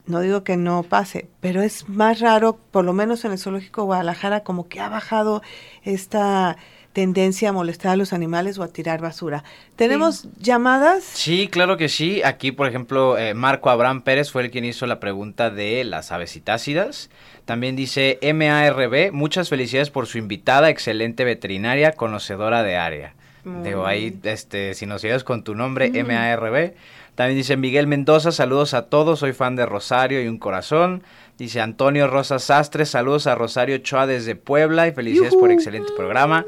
[0.07, 3.83] No digo que no pase, pero es más raro, por lo menos en el zoológico
[3.83, 5.43] de Guadalajara, como que ha bajado
[5.83, 6.57] esta
[6.97, 9.45] tendencia a molestar a los animales o a tirar basura.
[9.77, 11.05] ¿Tenemos llamadas?
[11.05, 12.23] Sí, claro que sí.
[12.25, 16.11] Aquí, por ejemplo, eh, Marco Abraham Pérez fue el quien hizo la pregunta de las
[16.11, 17.11] aves citácidas.
[17.45, 23.15] También dice MARB, muchas felicidades por su invitada, excelente veterinaria, conocedora de área.
[23.45, 26.75] Digo, ahí, este, si nos sigues con tu nombre, MARB.
[27.17, 31.03] También dice Miguel Mendoza, saludos a todos, soy fan de Rosario y un corazón.
[31.39, 36.45] Dice Antonio Rosa Sastre, saludos a Rosario Choa desde Puebla y felicidades por excelente programa.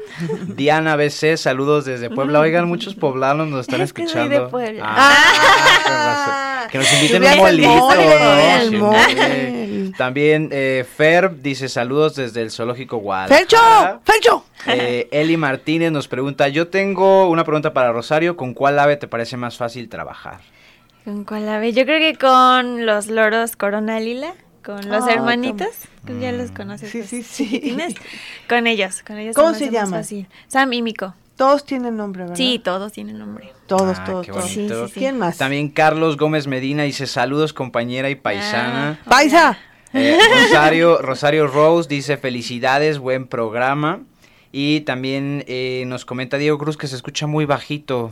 [0.47, 2.39] Diana BC, saludos desde Puebla.
[2.39, 4.45] Oigan, muchos poblanos nos están Es que soy escuchando.
[4.45, 4.83] de Puebla.
[4.85, 6.69] Ah, razón.
[6.71, 8.93] que nos inviten un molito, ¿no?
[9.09, 9.91] Sí.
[9.97, 13.37] También eh, Fer dice saludos desde el zoológico Guadalajara.
[13.39, 14.01] ¡Fercho!
[14.03, 14.45] ¡Fercho!
[14.67, 19.07] Eh, Eli Martínez nos pregunta, yo tengo una pregunta para Rosario, ¿con cuál ave te
[19.07, 20.39] parece más fácil trabajar?
[21.05, 21.73] ¿Con cuál ave?
[21.73, 24.33] Yo creo que con los loros corona lila,
[24.63, 25.69] con los Ah, hermanitos,
[26.05, 26.91] que ya los conoces.
[26.91, 27.75] Sí, pues, sí, sí.
[28.47, 29.35] Con ellos, con ellos.
[29.35, 30.01] ¿Cómo se llaman?
[30.01, 30.27] fácil.
[30.47, 31.15] Sam y Mico.
[31.35, 32.35] Todos tienen nombre, ¿verdad?
[32.35, 33.53] Sí, todos tienen nombre.
[33.65, 34.53] Todos, Ah, todos, qué todos.
[34.55, 34.75] bonito.
[34.75, 34.99] Sí, sí, sí.
[34.99, 35.37] ¿Quién más?
[35.37, 38.99] También Carlos Gómez Medina dice saludos compañera y paisana.
[39.05, 39.09] Ah.
[39.09, 39.57] ¡Paisa!
[39.93, 44.01] Eh, Rosario, Rosario Rose dice felicidades, buen programa.
[44.51, 48.11] Y también eh, nos comenta Diego Cruz que se escucha muy bajito.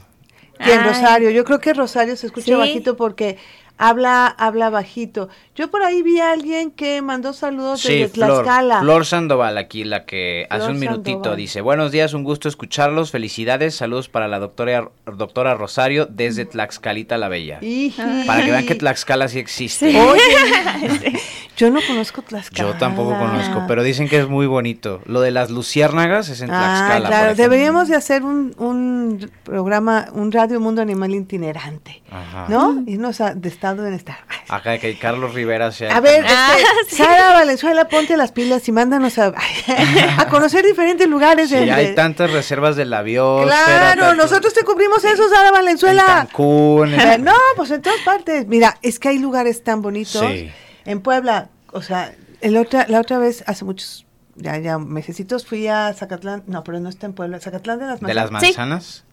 [0.73, 0.88] Ay.
[0.88, 1.30] Rosario.
[1.32, 2.53] Yo creo que Rosario se escucha Sí.
[2.53, 3.38] bajito porque
[3.78, 5.30] habla, habla bajito.
[5.56, 8.80] Yo por ahí vi a alguien que mandó saludos Sí, desde Tlaxcala.
[8.82, 11.38] Flor Sandoval aquí, la que hace un minutito Sandoval.
[11.38, 17.18] dice, buenos días, un gusto escucharlos, felicidades, saludos para la doctora, doctora Rosario desde Tlaxcalita
[17.18, 17.60] la Bella.
[17.62, 18.02] Iji.
[18.28, 19.88] Para que vean que Tlaxcala sí existe.
[20.02, 21.20] Oye,
[21.58, 22.72] yo no conozco Tlaxcala.
[22.72, 25.02] Yo tampoco conozco, pero dicen que es muy bonito.
[25.06, 27.08] Lo de las luciérnagas es en Ah, Tlaxcala.
[27.10, 32.46] claro, deberíamos de hacer un, un programa, un radio mundo animal itinerante, Ajá.
[32.50, 32.84] ¿no?
[32.86, 34.17] Irnos a- de estado en estado.
[34.49, 35.95] Ajá, que Carlos Rivera sea.
[35.95, 39.34] A ver, Ah, este, Sara Valenzuela, ponte las pilas y mándanos a,
[40.17, 41.49] a conocer diferentes lugares.
[41.49, 43.93] De- hay tantas reservas de la biosfera.
[43.93, 46.03] Claro, nosotros te cubrimos eso, Sara en Valenzuela.
[46.06, 46.93] Cancún.
[46.93, 48.47] en- Eh, No, pues en todas partes.
[48.47, 50.21] Mira, es que hay lugares tan bonitos.
[50.25, 50.49] Sí.
[50.86, 55.67] En Puebla, o sea, el otra, la otra vez, hace muchos, ya, ya mesecitos, fui
[55.67, 56.43] a Zacatlán.
[56.47, 57.39] No, pero no está en Puebla.
[57.41, 58.58] Zacatlán de las De las Manzanas.
[58.58, 59.03] manzanas.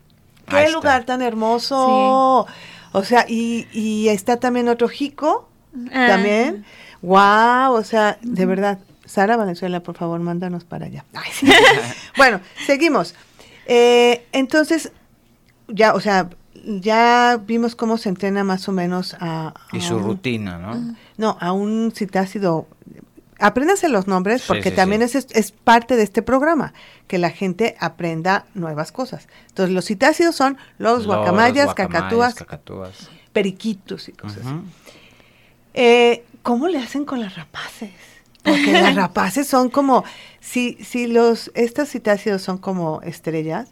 [0.48, 0.76] Qué Ahí está.
[0.76, 2.46] lugar tan hermoso.
[2.96, 5.48] O sea, y, y está también otro Jico,
[5.92, 6.06] Ah.
[6.08, 6.64] también.
[7.02, 8.78] Wow, o sea, de verdad.
[9.04, 11.04] Sara Valenzuela, por favor, mándanos para allá.
[11.12, 11.46] Ay, sí.
[12.16, 13.14] bueno, seguimos.
[13.66, 14.92] Eh, entonces,
[15.68, 16.30] ya, o sea,
[16.64, 19.52] ya vimos cómo se entrena más o menos a...
[19.72, 20.96] Y su un- rutina, ¿no?
[21.18, 22.66] No, a un citácido.
[23.38, 25.18] Apréndase los nombres porque sí, también sí.
[25.18, 26.72] Es, es parte de este programa,
[27.08, 29.28] que la gente aprenda nuevas cosas.
[29.48, 33.10] Entonces, los citácidos son los guacamayas, guacamayas, cacatúas, cacatúas.
[33.32, 34.44] periquitos y cosas.
[34.44, 34.62] Ujú.
[35.74, 37.90] Eh, ¿Cómo le hacen con las rapaces?
[38.42, 40.04] Porque las rapaces son como,
[40.40, 43.70] si, si los, estos citácidos son como estrellas,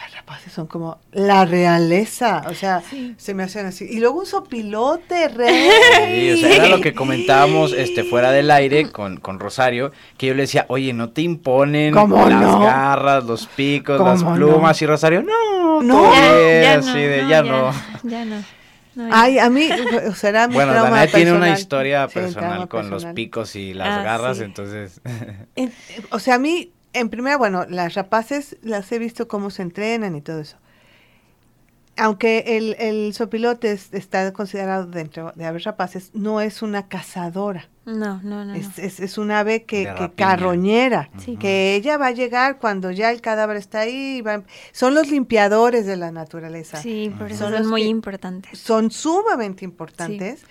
[0.00, 2.82] las rapaces son como la realeza, o sea,
[3.16, 3.86] se me hacen así.
[3.88, 5.70] Y luego un sopilote, rey.
[6.06, 10.28] Sí, o sea, era lo que comentábamos este, fuera del aire con, con Rosario, que
[10.28, 12.60] yo le decía, oye, ¿no te imponen ¿Cómo las no?
[12.60, 14.34] garras, los picos, ¿Cómo las no?
[14.34, 14.80] plumas?
[14.82, 16.12] Y Rosario, no, No.
[16.14, 17.72] Ya, ya así no, de, no, ya no.
[18.02, 18.42] Ya no.
[18.96, 19.20] No, ya.
[19.22, 19.68] Ay, a mí,
[20.08, 21.60] o será mi Bueno, trauma Daniel tiene una personal.
[21.60, 23.14] historia Sí, personal con los personal.
[23.14, 24.42] picos y las Ah, garras, sí.
[24.44, 25.00] entonces...
[25.54, 25.72] En-
[26.10, 30.14] o sea, a mí, en primera, bueno, las rapaces las he visto cómo se entrenan
[30.16, 30.56] y todo eso.
[31.96, 37.68] Aunque el, el sopilote es- está considerado dentro de aves rapaces, no es una cazadora.
[37.84, 38.44] No, no, no.
[38.46, 38.54] no.
[38.54, 41.36] Es, es, es un ave que, carroñera, Sí.
[41.36, 44.18] que ella va a llegar cuando ya el cadáver está ahí.
[44.18, 46.80] y va- son los limpiadores de la naturaleza.
[46.80, 48.58] Sí, por eso Son muy que- importantes.
[48.58, 50.42] Son sumamente importantes.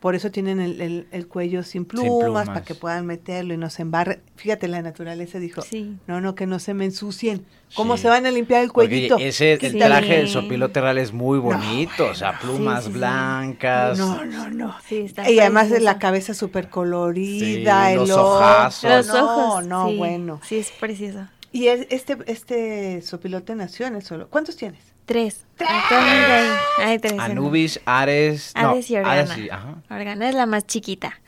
[0.00, 2.46] Por eso tienen el, el- el cuello sin plumas, plumas.
[2.46, 4.20] para que puedan meterlo y no se embarre.
[4.36, 5.96] Fíjate, la naturaleza dijo, Sí.
[6.06, 7.44] no, no, que no se me ensucien.
[7.74, 8.02] ¿Cómo Sí.
[8.02, 9.18] se van a limpiar el Porque cuellito?
[9.18, 9.78] ese, el Sí.
[9.78, 12.98] traje del sopilote real es muy bonito, o sea, plumas Sí, sí, sí.
[12.98, 13.98] blancas.
[13.98, 14.76] No, no, no.
[14.86, 15.92] Sí, está Y además de precioso.
[15.94, 18.36] la cabeza súper colorida, Sí, el los ojo.
[18.36, 18.90] ojazos.
[18.90, 19.66] Los no, ojos.
[19.66, 20.40] No, sí, bueno.
[20.44, 21.26] Sí, es precioso.
[21.50, 24.28] Y el- este, este sopilote nació en el solo.
[24.28, 24.80] ¿Cuántos tienes?
[25.08, 25.44] Tres.
[25.58, 26.48] Actualmente hay,
[26.84, 27.18] hay tres.
[27.18, 29.12] Anubis, Ares, no, Hades y Organa.
[29.22, 29.74] Hades y- ajá.
[29.90, 31.18] Organa es la más chiquita.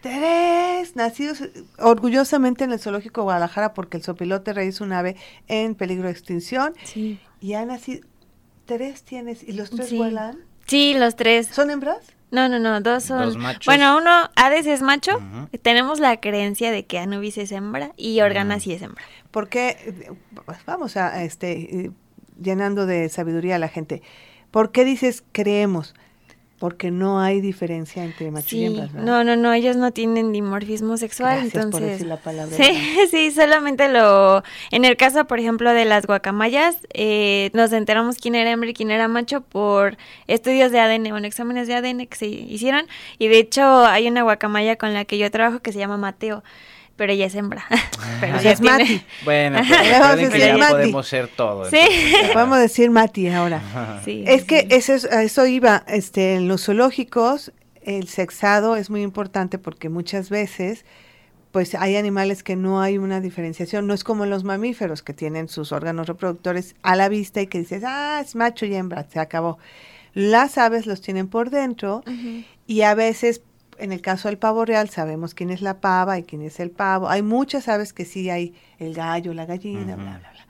[0.00, 4.92] Tres nacidos eh, orgullosamente en el Zoológico de Guadalajara porque el sopilote rey es un
[4.94, 7.20] ave en peligro de extinción Sí.
[7.40, 8.06] y han nacido
[8.64, 9.98] tres tienes y los tres Sí.
[9.98, 10.38] vuelan.
[10.66, 11.48] Sí, los tres.
[11.48, 11.98] ¿Son hembras?
[12.30, 13.22] No, no, no, dos son.
[13.24, 13.66] Dos machos.
[13.66, 15.20] Bueno, uno, Hades es macho.
[15.62, 18.60] Tenemos la creencia de que Anubis es hembra y Organa Mm.
[18.60, 19.02] sí es hembra.
[19.32, 20.12] Porque eh,
[20.46, 21.52] pues, vamos a este
[21.86, 21.90] eh,
[22.42, 24.02] llenando de sabiduría a la gente.
[24.50, 25.94] ¿Por qué dices creemos?
[26.58, 29.06] Porque no hay diferencia entre macho y hembras, ¿verdad?
[29.06, 31.90] no, no, no, ellos no tienen dimorfismo sexual, Gracias por entonces.
[31.92, 32.54] decir la palabra.
[32.54, 34.42] Sí, sí, solamente lo.
[34.70, 38.74] En el caso, por ejemplo, de las guacamayas, eh, nos enteramos quién era hembra y
[38.74, 42.84] quién era macho por estudios de ADN, bueno, exámenes de ADN que se hicieron.
[43.18, 46.44] Y de hecho, hay una guacamaya con la que yo trabajo que se llama Mateo,
[47.00, 47.64] pero ella es hembra.
[48.20, 49.04] pero ya sea, es tiene- Mati.
[49.24, 50.72] Bueno, pues, que ya Mati.
[50.72, 51.64] podemos ser todo.
[51.70, 51.78] Sí.
[51.80, 52.30] entonces.
[52.34, 53.62] Podemos decir Mati ahora.
[54.04, 58.76] Sí, Es sí, que eso, es- a eso iba, este, en los zoológicos el sexado
[58.76, 60.84] es muy importante porque muchas veces
[61.52, 65.48] pues hay animales que no hay una diferenciación, no es como los mamíferos que tienen
[65.48, 69.18] sus órganos reproductores a la vista y que dices, ah, es macho y hembra, se
[69.20, 69.56] acabó.
[70.12, 72.04] Las aves los tienen por dentro
[72.66, 73.40] y a veces,
[73.80, 76.70] en el caso del pavo real, sabemos quién es la pava y quién es el
[76.70, 77.08] pavo.
[77.08, 80.46] Hay muchas aves que sí hay el gallo, la gallina, bla, bla, bla.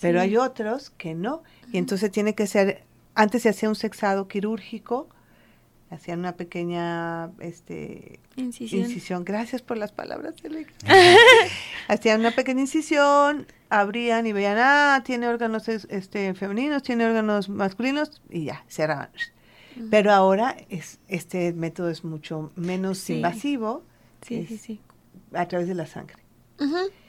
[0.00, 0.24] Pero Sí.
[0.24, 1.42] hay otros que no.
[1.72, 5.08] Y entonces tiene que ser, antes se hacía un sexado quirúrgico,
[5.90, 8.80] hacían una pequeña este, Incisión.
[8.82, 9.24] incisión.
[9.24, 10.72] Gracias por las palabras, Alex.
[11.88, 17.48] hacían una pequeña incisión, abrían y veían, ah, tiene órganos es- este, femeninos, tiene órganos
[17.48, 19.10] masculinos, y ya, cerraban.
[19.90, 23.14] Pero ahora es, este método es mucho menos Sí.
[23.14, 23.82] invasivo
[24.26, 24.80] Sí, sí, sí.
[25.34, 26.22] a través de la sangre.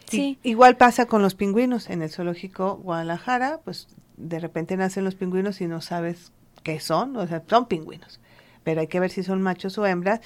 [0.08, 0.38] Sí.
[0.44, 5.60] igual pasa con los pingüinos en el zoológico Guadalajara, pues de repente nacen los pingüinos
[5.62, 6.32] y no sabes
[6.64, 8.20] qué son, o sea, son pingüinos,
[8.64, 10.22] pero hay que ver si son machos o hembras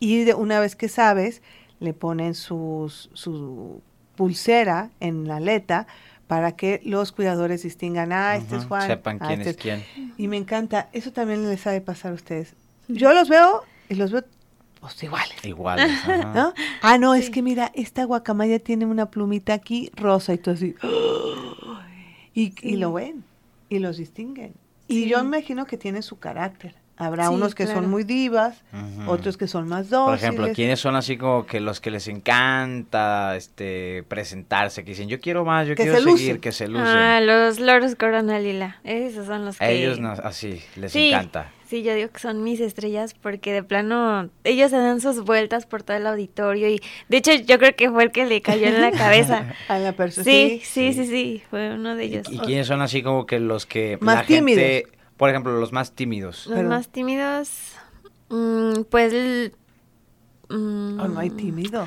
[0.00, 1.42] y de una vez que sabes,
[1.80, 3.80] le ponen sus, su
[4.16, 5.86] pulsera en la aleta
[6.28, 8.86] para que los cuidadores distingan, ah, este es Juan.
[8.86, 10.12] Sepan ah, quién este es quién.
[10.16, 12.54] Y me encanta, eso también les sabe pasar a ustedes.
[12.86, 14.22] Yo los veo y los veo
[14.80, 15.44] pues, iguales.
[15.44, 15.80] Igual.
[15.80, 16.32] ajá.
[16.34, 16.54] ¿no?
[16.82, 20.76] Ah, no, es que mira, esta guacamaya tiene una plumita aquí rosa y todo así.
[22.34, 23.24] Y, y lo ven
[23.68, 24.54] y los distinguen.
[24.86, 25.08] Y Sí.
[25.08, 26.76] yo imagino que tienen su carácter.
[26.98, 27.80] Habrá Sí, unos que claro.
[27.80, 28.62] son muy divas,
[29.06, 30.22] otros que son más Por dóciles.
[30.22, 34.84] ejemplo, ¿quiénes son así como que los que les encanta este presentarse?
[34.84, 36.40] Que dicen, yo quiero más, yo Que quiero se seguir, lucen.
[36.40, 36.86] que se lucen.
[36.86, 38.78] Ah, los loros corona lila.
[38.84, 39.64] Esos son los que...
[39.64, 41.52] A ellos no, así, les Sí, encanta.
[41.68, 45.66] Sí, yo digo que son mis estrellas porque de plano ellos se dan sus vueltas
[45.66, 46.80] por todo el auditorio y
[47.10, 49.52] de hecho yo creo que fue el que le cayó en la cabeza.
[49.68, 50.24] A la persona.
[50.24, 51.04] Sí, sí, sí.
[51.04, 52.26] sí, sí, fue uno de ¿Y, ellos.
[52.30, 54.97] y quiénes son así como que los que Más la gente, tímidos.
[55.18, 56.46] Por ejemplo, los más tímidos?
[56.46, 57.50] Los más tímidos,
[58.30, 59.12] mm, pues...
[59.12, 59.52] l-
[60.48, 61.86] mm, Oh, no hay tímido.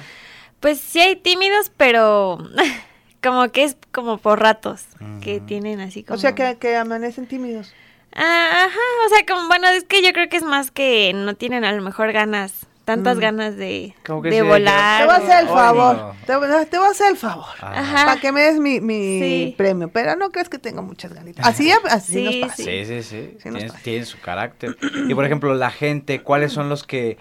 [0.59, 2.37] Pues sí hay tímidos, pero
[3.23, 4.85] como que es como por ratos
[5.23, 6.17] que tienen así como...
[6.17, 7.73] O sea, que, que amanecen tímidos.
[8.13, 11.33] Ah, Ajá, o sea, como, bueno, es que yo creo que es más que no
[11.35, 13.19] tienen a lo mejor ganas, tantas Mm.
[13.19, 15.01] ganas de, de sí, volar.
[15.01, 15.95] Te voy a hacer el favor.
[15.95, 16.15] no.
[16.25, 17.45] Te, voy- te voy a hacer el favor.
[17.61, 17.73] Ah.
[17.79, 18.05] Ajá.
[18.05, 19.55] Para que me des mi, mi Sí.
[19.57, 19.89] premio.
[19.89, 21.45] Pero no crees que tengo muchas ganitas.
[21.45, 22.63] Así, así Sí, nos pasa.
[22.63, 23.37] Sí, sí, sí.
[23.43, 23.79] Pasa.
[23.83, 24.75] tienen su carácter.
[25.07, 27.17] Y por ejemplo, la gente, ¿cuáles son los que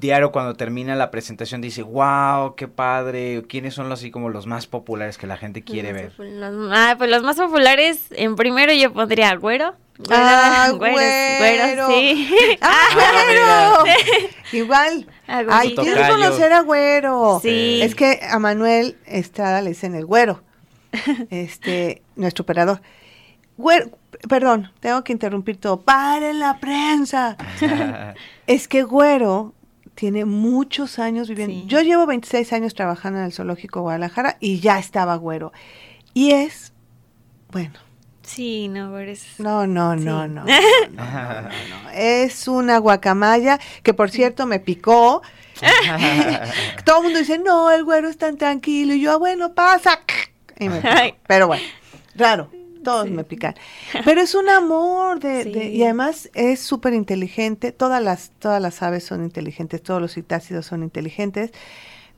[0.00, 3.44] diario cuando termina la presentación dice, wow, qué padre?
[3.48, 6.12] ¿Quiénes son los así como los más populares que la gente quiere ver?
[6.18, 9.74] Los- ah, pues los más populares, en primero yo pondría al güero.
[10.10, 10.94] Ah, güero.
[10.94, 12.30] güeros, sí.
[12.60, 13.92] ¡Ah, güero!
[14.52, 15.06] Igual.
[15.28, 15.82] Ah, Ay, güerito.
[15.82, 16.24] tienes que Tocayo.
[16.24, 17.40] conocer a Güero.
[17.42, 17.80] Sí.
[17.82, 20.40] Es que a Manuel Estrada le dicen el Güero.
[21.30, 22.80] Este, nuestro operador.
[23.56, 23.90] Güero,
[24.28, 25.80] perdón, tengo que interrumpir todo.
[25.80, 27.36] ¡Paren la prensa!
[28.46, 29.54] Es que Güero
[29.96, 31.54] tiene muchos años viviendo.
[31.54, 31.64] Sí.
[31.66, 35.52] Yo llevo 26 años trabajando en el Zoológico Guadalajara y ya estaba Güero.
[36.14, 36.72] Y es,
[37.50, 37.72] bueno,
[38.22, 39.38] Sí, no, güero es...
[39.38, 40.04] no, no, no, Sí.
[40.04, 40.44] no, no, no,
[40.90, 41.90] no, no.
[41.94, 45.22] Es una guacamaya que, por cierto, me picó.
[46.84, 48.94] Todo el mundo dice, no, el güero es tan tranquilo.
[48.94, 50.00] Y yo, ah, bueno, pasa.
[50.58, 51.16] Y me picó.
[51.28, 51.64] Pero bueno,
[52.16, 52.50] raro.
[52.86, 53.10] Todos Sí.
[53.10, 53.54] me pican.
[54.04, 57.72] Pero es un amor de, y además es súper inteligente.
[57.72, 61.50] Todas las, todas las aves son inteligentes, todos los citácidos son inteligentes.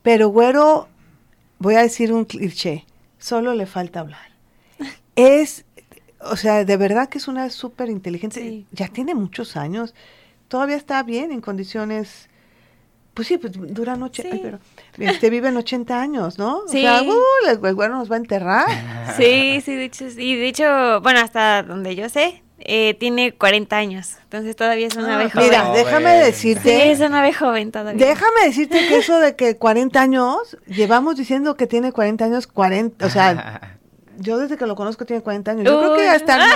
[0.02, 0.88] Pero güero,
[1.58, 2.84] voy a decir un cliché,
[3.18, 4.28] solo le falta hablar.
[5.16, 5.64] Es,
[6.20, 8.40] o sea, de verdad que es una súper inteligente.
[8.40, 8.66] Sí.
[8.70, 9.94] Ya tiene muchos años.
[10.48, 12.28] Todavía está bien en condiciones
[13.18, 14.28] Pues sí, pues duran ocho, Sí.
[14.32, 14.60] ay, pero
[14.96, 16.58] este, viven 80 años, ¿no?
[16.58, 16.82] O Sí.
[16.82, 18.66] sea, uh, el el güero nos va a enterrar.
[19.16, 20.36] Sí, sí, de hecho, sí.
[20.36, 24.14] De hecho, bueno, hasta donde yo sé, eh, tiene 40 años.
[24.22, 25.48] Entonces todavía es una Ah, ave joven.
[25.48, 28.06] Mira, déjame Sí, decirte, es una ave joven todavía.
[28.06, 33.04] déjame decirte que eso de que 40 años, llevamos diciendo que tiene 40 años, 40,
[33.04, 33.78] o sea,
[34.18, 35.64] yo desde que lo conozco tiene 40 años.
[35.64, 36.54] Yo creo que ya está más,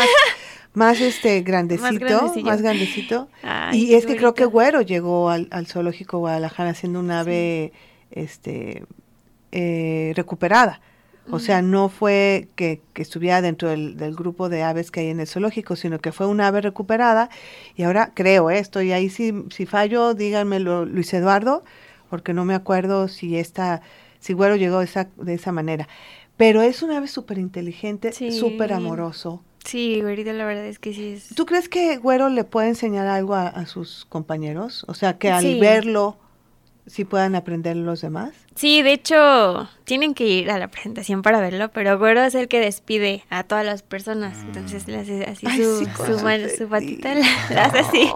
[0.74, 2.56] más este grandecito, más, grandecillo.
[2.58, 3.28] grandecito.
[3.42, 4.44] Ay, y es que creo que.
[4.46, 7.72] Güero llegó al, al zoológico Guadalajara siendo un ave
[8.10, 8.84] este
[9.52, 10.80] eh, recuperada.
[11.30, 15.08] O sea, no fue que, que estuviera dentro del, del grupo de aves que hay
[15.10, 17.30] en el zoológico, sino que fue una ave recuperada.
[17.76, 21.62] Y ahora creo esto, y ahí si, si fallo, díganmelo, Luis Eduardo,
[22.10, 23.82] porque no me acuerdo si esta,
[24.18, 25.86] si Güero llegó de esa, de esa manera.
[26.36, 28.32] Pero es un ave súper inteligente, Sí.
[28.32, 29.44] súper amoroso.
[29.64, 31.34] Sí, güerito, la verdad es que sí es.
[31.34, 34.84] ¿Tú crees que Güero le puede enseñar algo a, a sus compañeros?
[34.88, 35.60] O sea, que al Sí.
[35.60, 36.16] verlo,
[36.86, 38.32] sí puedan aprender los demás.
[38.56, 42.48] Sí, de hecho, tienen que ir a la presentación para verlo, pero Güero es el
[42.48, 44.36] que despide a todas las personas.
[44.42, 47.14] Entonces le hace así Ay, su, sí, mano- su patita,
[47.50, 48.10] la hace así.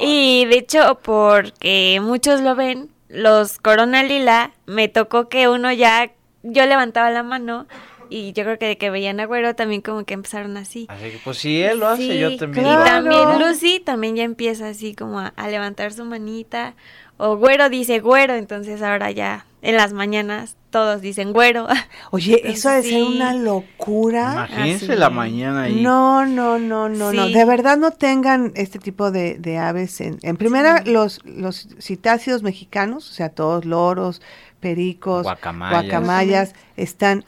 [0.00, 6.10] Y de hecho, porque muchos lo ven, los Corona Lila, me tocó que uno ya,
[6.42, 7.66] yo levantaba la mano
[8.10, 10.86] y yo creo que de que veían a Güero también como que empezaron así.
[10.88, 12.66] Así que, pues si él lo hace, Sí, yo también.
[12.66, 12.68] Y.
[12.68, 13.10] Claro.
[13.10, 16.74] también Lucy también ya empieza así como a, a levantar su manita.
[17.18, 21.66] O güero dice güero, entonces ahora ya en las mañanas todos dicen güero.
[22.10, 24.32] Oye, Entonces, eso ha de ser una locura.
[24.32, 25.80] Imagínense Así la mañana ahí.
[25.82, 27.28] No, no, no, no, no.
[27.28, 30.00] De verdad no tengan este tipo de, de aves.
[30.02, 34.20] En, en primera, los, los citácidos mexicanos, o sea, todos loros,
[34.60, 35.82] pericos, Guacamayas.
[35.82, 37.24] guacamayas, están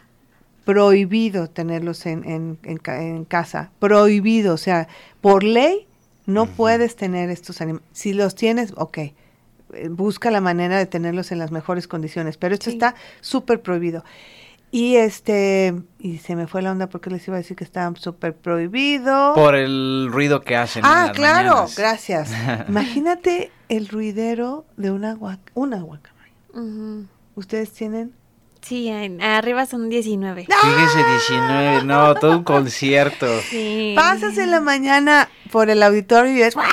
[0.72, 3.70] prohibido tenerlos en, en, en ca- en casa.
[3.78, 4.86] Prohibido, o sea,
[5.22, 5.86] por ley
[6.26, 7.88] no puedes tener estos animales.
[7.94, 9.14] Si los tienes, ok, eh,
[9.88, 12.72] busca la manera de tenerlos en las mejores condiciones, pero esto Sí.
[12.76, 14.04] está súper prohibido.
[14.70, 17.96] Y este, y se me fue la onda porque les iba a decir que estaban
[17.96, 19.32] súper prohibido.
[19.34, 20.84] Por el ruido que hacen.
[20.84, 21.76] en ah, las claro, mañanas.
[21.78, 22.30] gracias.
[22.68, 26.34] Imagínate el ruidero de una, guac una guacamaya.
[26.52, 27.06] Ujú.
[27.36, 28.12] ¿Ustedes tienen?
[28.68, 30.46] Sí, en- arriba son 19.
[30.46, 30.98] Fíjese,
[31.30, 33.26] 19, no, todo un concierto.
[33.48, 33.94] Sí.
[33.96, 36.66] Pasas en la mañana por el auditorio y es guau,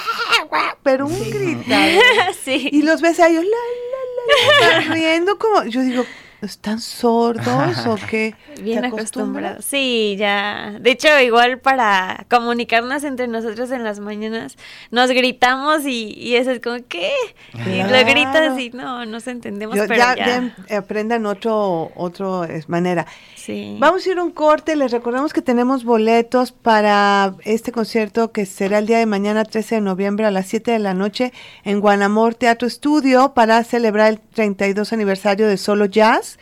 [0.50, 2.02] guau, pero un gritadero.
[2.44, 2.68] sí.
[2.72, 6.04] Y los ves a ellos la, la, la, la, riendo como, yo digo,
[6.46, 8.36] ¿están sordos o qué?
[8.62, 9.66] Bien ¿Te acostumbrados.
[9.66, 10.78] Sí, ya.
[10.80, 14.56] De hecho, igual para comunicarnos entre nosotros en las mañanas,
[14.92, 17.12] nos gritamos y, y eso es como, ¿qué?
[17.54, 20.26] Y lo gritas y no, nos entendemos, Yo- pero ya, ya.
[20.28, 23.06] ya em- aprendan otro, otro es, manera.
[23.36, 23.76] Sí.
[23.80, 28.46] Vamos a ir a un corte, les recordamos que tenemos boletos para este concierto que
[28.46, 31.32] será el día de mañana 13 de noviembre a las 7 de la noche
[31.64, 36.35] en Guanamor Teatro Estudio para celebrar el 32 aniversario de Solo Jazz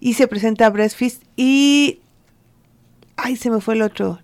[0.00, 2.00] y se presenta Breastfeast y
[3.16, 4.20] ay se me fue el otro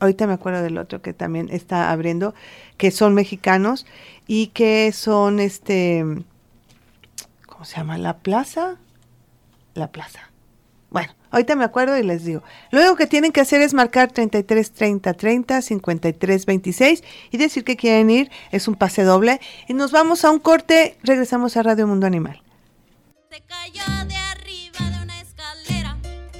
[0.00, 2.34] ahorita me acuerdo del otro que también está abriendo
[2.76, 3.86] que son mexicanos
[4.26, 6.04] y que son este
[7.46, 7.98] ¿cómo se llama?
[7.98, 8.76] La Plaza
[9.74, 10.30] La Plaza
[10.94, 12.44] bueno, ahorita me acuerdo y les digo.
[12.70, 17.76] Lo que tienen que hacer es marcar 33 30 30 53 26 y decir que
[17.76, 18.30] quieren ir.
[18.52, 19.40] Es un pase doble.
[19.66, 20.96] Y nos vamos a un corte.
[21.02, 22.40] Regresamos a Radio Mundo Animal.
[23.28, 24.23] Se cayó de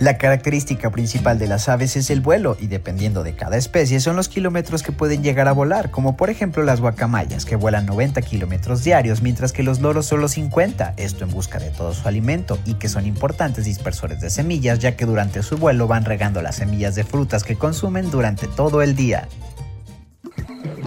[0.00, 4.16] La característica principal de las aves es el vuelo y dependiendo de cada especie son
[4.16, 8.20] los kilómetros que pueden llegar a volar, como por ejemplo las guacamayas que vuelan 90
[8.22, 12.58] kilómetros diarios mientras que los loros solo 50, esto en busca de todo su alimento
[12.64, 16.56] y que son importantes dispersores de semillas ya que durante su vuelo van regando las
[16.56, 19.28] semillas de frutas que consumen durante todo el día.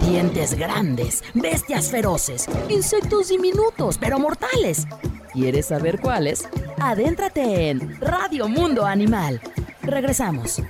[0.02, 4.86] Dientes grandes, bestias feroces, insectos diminutos pero mortales.
[5.32, 6.48] ¿Quieres saber cuáles?
[6.80, 9.40] Adéntrate en Radio Mundo Animal.
[9.82, 10.62] Regresamos.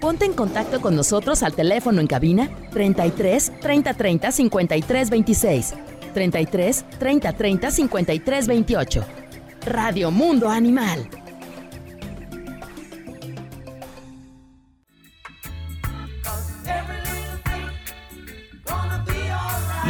[0.00, 5.74] Ponte en contacto con nosotros al teléfono en cabina 33 30 30 53 26,
[6.14, 9.04] 33 30 30 53 28.
[9.66, 11.19] Radio Mundo Animal.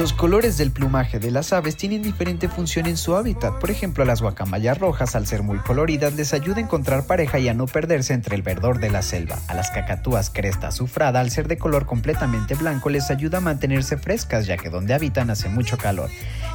[0.00, 3.58] Los colores del plumaje de las aves tienen diferente función en su hábitat.
[3.60, 7.50] Por ejemplo, las guacamayas rojas, al ser muy coloridas, les ayuda a encontrar pareja y
[7.50, 9.38] a no perderse entre el verdor de la selva.
[9.46, 13.98] A las cacatúas cresta azufrada, al ser de color completamente blanco, les ayuda a mantenerse
[13.98, 16.08] frescas, ya que donde habitan hace mucho calor.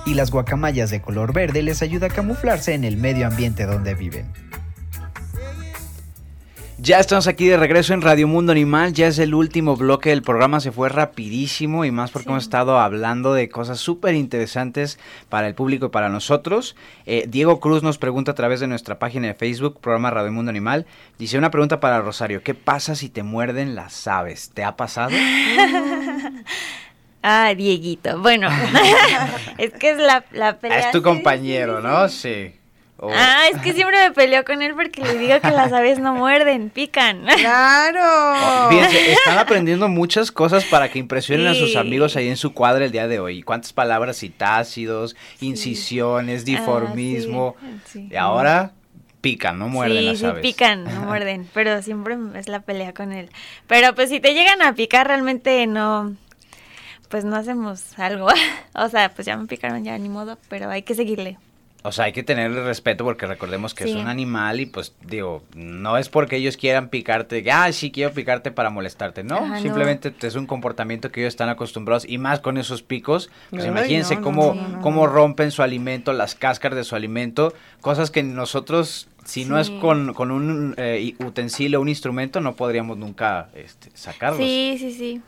[0.08, 3.94] Y las guacamayas de color verde les ayuda a camuflarse en el medio ambiente donde
[3.94, 4.26] viven.
[6.78, 10.22] Ya estamos aquí de regreso en Radio Mundo Animal, ya es el último bloque del
[10.22, 12.30] programa, se fue rapidísimo y más porque Sí.
[12.32, 15.00] hemos estado hablando de cosas súper interesantes
[15.30, 16.76] para el público y para nosotros.
[17.06, 20.50] Eh, Diego Cruz nos pregunta a través de nuestra página de Facebook, programa Radio Mundo
[20.50, 20.86] Animal,
[21.18, 24.52] dice una pregunta para Rosario, ¿qué pasa si te muerden las aves?
[24.54, 25.12] ¿Te ha pasado?
[27.28, 28.20] Ah, Dieguito.
[28.22, 28.48] Bueno,
[29.58, 30.78] es que es la, la pelea.
[30.78, 32.08] es tu compañero, ¿no?
[32.08, 32.54] sí.
[32.98, 33.08] Sí.
[33.14, 36.16] Ah, es que siempre me peleo con él porque le digo que las aves no
[36.16, 37.26] muerden, pican.
[37.38, 38.70] Claro.
[38.70, 41.78] Fíjense, están aprendiendo muchas cosas para que impresionen a sus Sí.
[41.78, 43.42] amigos ahí en su cuadra el día de hoy.
[43.44, 47.56] ¿Cuántas palabras citácidos, incisiones, diformismo?
[47.62, 48.08] Ah, sí, sí.
[48.12, 48.72] Y ahora
[49.22, 50.42] pican, no muerden sí, las sí, aves.
[50.42, 53.30] pican, no muerden, pero siempre es la pelea con él.
[53.68, 56.16] Pero pues si te llegan a picar realmente no,
[57.10, 58.28] pues no hacemos algo.
[58.74, 61.38] o sea, pues ya me picaron, ya ni modo, pero hay que seguirle.
[61.86, 65.44] O sea, hay que tenerle respeto porque recordemos que es un animal y pues digo,
[65.56, 69.36] no es porque ellos quieran picarte, que, ah, sí quiero picarte para molestarte, ¿no?
[69.36, 69.62] Ajá, no.
[69.62, 73.70] Simplemente es un comportamiento que ellos están acostumbrados y más con esos picos, pues Ay,
[73.70, 78.24] imagínense no, no, cómo, cómo rompen su alimento, las cáscaras de su alimento, cosas que
[78.24, 83.92] nosotros, si no es con, con un eh, utensilio, un instrumento, no podríamos nunca este,
[83.94, 84.40] sacarlos.
[84.40, 85.22] Sí, sí, sí.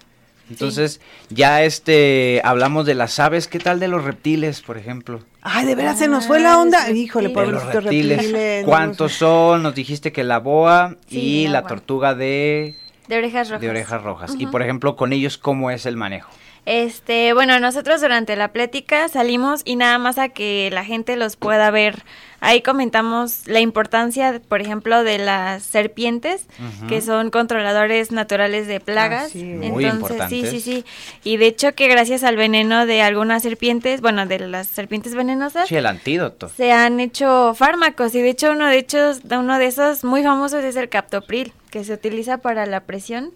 [0.50, 5.22] Entonces, ya este, hablamos de las aves, ¿qué tal de los reptiles, por ejemplo?
[5.42, 6.90] Ay, de veras se nos fue la Ah, onda.
[6.90, 7.52] Híjole, reptiles.
[7.54, 8.66] los pobrecitos reptiles.
[8.66, 9.64] ¿Cuántos son?
[9.64, 12.76] Nos dijiste que la boa Sí, y la tortuga de,
[13.08, 13.62] De orejas rojas.
[13.62, 14.36] de orejas rojas.
[14.38, 16.30] Y por ejemplo, con ellos, ¿cómo es el manejo?
[16.70, 21.38] Este, bueno, nosotros durante la plática salimos y nada más a que la gente los
[21.38, 22.04] pueda ver.
[22.42, 26.46] Ahí comentamos la importancia, por ejemplo, de las serpientes,
[26.90, 29.28] que son controladores naturales de plagas.
[29.28, 29.44] Ah, sí.
[29.46, 29.90] Muy Entonces,
[30.30, 30.50] sí, importantes.
[30.52, 30.86] sí, sí.
[31.24, 35.70] Y de hecho que gracias al veneno de algunas serpientes, bueno, de las serpientes venenosas,
[35.70, 36.50] Sí, el antídoto.
[36.50, 40.66] se han hecho fármacos y de hecho uno de hecho uno de esos muy famosos
[40.66, 43.32] es el captopril, que se utiliza para la presión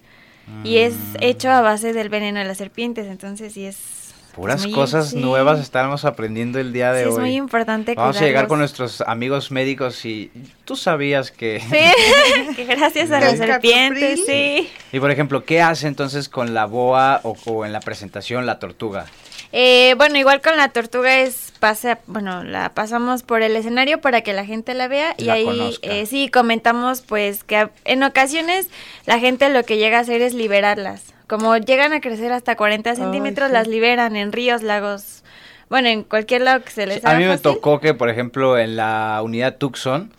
[0.63, 4.00] y es hecho a base del veneno de las serpientes, entonces sí es
[4.35, 5.17] Puras muy- cosas sí.
[5.17, 7.21] nuevas estamos aprendiendo el día de Sí, es hoy.
[7.21, 10.31] muy importante Vamos a llegar con nuestros amigos médicos y
[10.65, 11.59] tú sabías que...
[11.59, 14.69] Sí, que gracias a ¿Del las serpientes, sí.
[14.91, 18.59] Y por ejemplo, ¿qué hace entonces con la boa o, o en la presentación la
[18.59, 19.05] tortuga?
[19.53, 24.21] Eh, bueno, igual con la tortuga es pasa, bueno, la pasamos por el escenario para
[24.21, 28.69] que la gente la vea y La ahí eh, sí comentamos pues que en ocasiones
[29.05, 31.03] la gente lo que llega a hacer es liberarlas.
[31.31, 33.53] Como llegan a crecer hasta 40 centímetros, sí.
[33.53, 35.23] las liberan en ríos, lagos,
[35.69, 37.43] bueno, en cualquier lado que se les a haga mí me fácil.
[37.43, 40.11] tocó que, por ejemplo, en la unidad Tucson,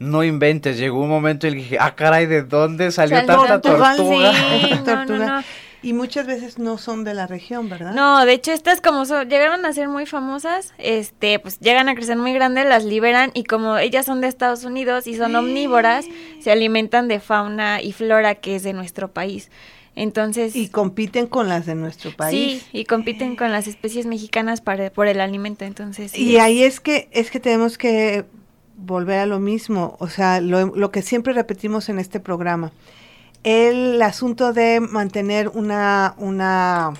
[0.00, 4.32] no inventes, llegó un momento y dije, ah, caray, ¿de dónde salió tanta tortuga, tortuga?
[4.60, 5.26] Sí, no, no, Tortuga.
[5.26, 5.44] no.
[5.82, 7.92] Y muchas veces no son de la región, ¿verdad?
[7.94, 11.94] No, de hecho estas como son, llegaron a ser muy famosas, este, pues llegan a
[11.94, 16.06] crecer muy grandes, las liberan y como ellas son de Estados Unidos y son omnívoras,
[16.40, 19.48] se alimentan de fauna y flora que es de nuestro país.
[19.96, 22.62] Entonces, Y compiten con las de nuestro país.
[22.62, 26.12] sí, y compiten con las especies mexicanas para, por el alimento, entonces.
[26.12, 28.24] sí Y ahí es que es que tenemos que
[28.76, 32.72] volver a lo mismo, o sea, lo, lo que siempre repetimos en este programa.
[33.42, 36.92] El asunto de mantener una una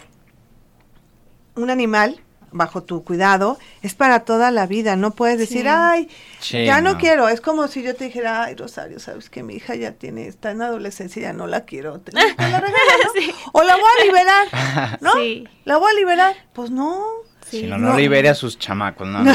[1.55, 2.21] un animal
[2.53, 5.69] bajo tu cuidado es para toda la vida, no puedes decir, Sí.
[5.69, 6.09] "Ay,
[6.41, 6.99] Sí, ya no, no.
[6.99, 10.27] quiero." Es como si yo te dijera, "Ay, Rosario, sabes que mi hija ya tiene
[10.27, 12.25] está en adolescencia, ya no la quiero." Te, te la
[12.61, 13.13] regalo, ¿no?
[13.15, 13.33] Sí.
[13.53, 15.13] O la voy a liberar, ¿no?
[15.15, 15.49] Sí.
[15.65, 16.35] La voy a liberar.
[16.53, 17.05] Pues no.
[17.49, 17.67] Si Sí.
[17.67, 17.97] no, no No.
[17.99, 19.25] libere a sus chamacos, no.
[19.25, 19.33] no.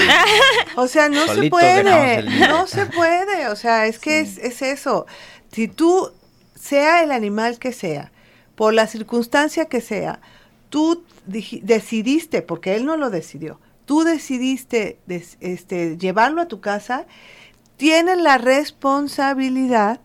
[0.78, 5.06] O sea, no se puede, no se puede, o sea, es que es, es eso.
[5.52, 6.12] Si tú,
[6.56, 8.12] sea el animal que sea,
[8.56, 10.20] por la circunstancia que sea,
[10.70, 17.06] tú decidiste, porque él no lo decidió, tú decidiste des- este, llevarlo a tu casa,
[17.78, 20.00] tienes la responsabilidad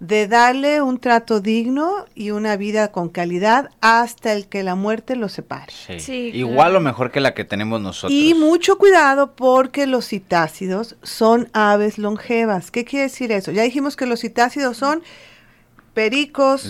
[0.00, 5.14] de darle un trato digno y una vida con calidad hasta el que la muerte
[5.14, 5.72] lo separe.
[5.86, 6.00] Sí.
[6.00, 6.78] Sí, Igual claro.
[6.78, 8.12] o mejor que la que tenemos nosotros.
[8.12, 12.72] Y mucho cuidado porque los citácidos son aves longevas.
[12.72, 13.52] ¿Qué quiere decir eso?
[13.52, 15.02] Ya dijimos que los citácidos son
[15.94, 16.66] pericos,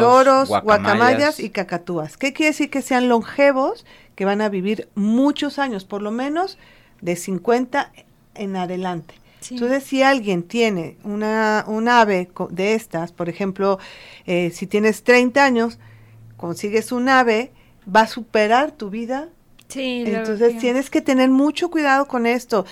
[0.00, 2.16] Loros, guacamayas, guacamayas y cacatúas.
[2.16, 3.84] ¿Qué quiere decir que sean longevos?
[4.14, 6.58] Que van a vivir muchos años, por lo menos
[7.00, 7.92] de 50
[8.34, 9.14] en adelante.
[9.40, 9.54] Sí.
[9.54, 13.78] Entonces, si alguien tiene una, un ave de estas, por ejemplo,
[14.26, 15.78] eh, si tienes 30 años,
[16.36, 17.52] consigues un ave,
[17.94, 19.28] va a superar tu vida
[19.68, 22.64] Sí, entonces que- tienes que tener mucho cuidado con esto.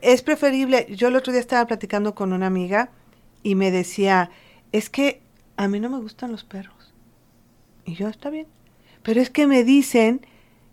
[0.00, 2.90] Es preferible, yo el otro día estaba platicando con una amiga
[3.42, 4.30] y me decía,
[4.72, 5.20] es que
[5.56, 6.92] a mí no me gustan los perros.
[7.84, 8.46] Y yo, está bien.
[9.02, 10.26] Pero es que me dicen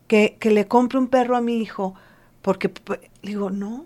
[0.07, 1.93] que, que le compre un perro a mi hijo
[2.41, 2.71] porque,
[3.21, 3.85] digo, no.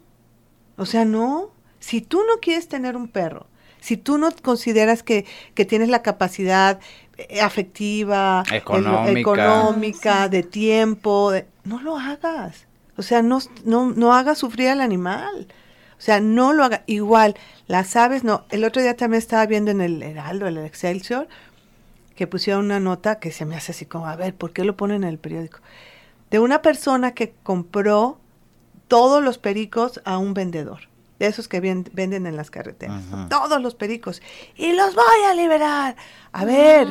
[0.77, 1.49] O sea, no.
[1.79, 3.47] Si tú no quieres tener un perro,
[3.81, 6.79] Si tú no consideras que, que tienes la capacidad
[7.17, 9.19] eh, afectiva, el- Económica.
[9.19, 12.65] económica, de tiempo, de- no lo hagas.
[12.97, 15.47] O sea, no, no, no hagas sufrir al animal.
[15.97, 16.83] O sea, no lo haga.
[16.87, 17.35] Igual,
[17.67, 18.43] las aves, no.
[18.49, 21.27] El otro día también estaba viendo en el Heraldo, el Excelsior,
[22.15, 24.75] que pusieron una nota que se me hace así como, a ver, ¿por qué lo
[24.77, 25.59] ponen en el periódico?
[26.31, 28.19] De una persona que compró
[28.87, 30.81] todos los pericos a un vendedor,
[31.19, 34.21] de esos que ven- venden en las carreteras, todos los pericos,
[34.55, 35.95] y los voy a liberar.
[36.33, 36.87] A ver,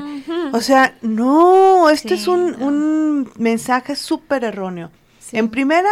[0.52, 2.66] o sea, no, este Sí, es un, no.
[2.66, 4.90] un mensaje súper erróneo.
[5.20, 5.38] Sí.
[5.38, 5.90] En primera,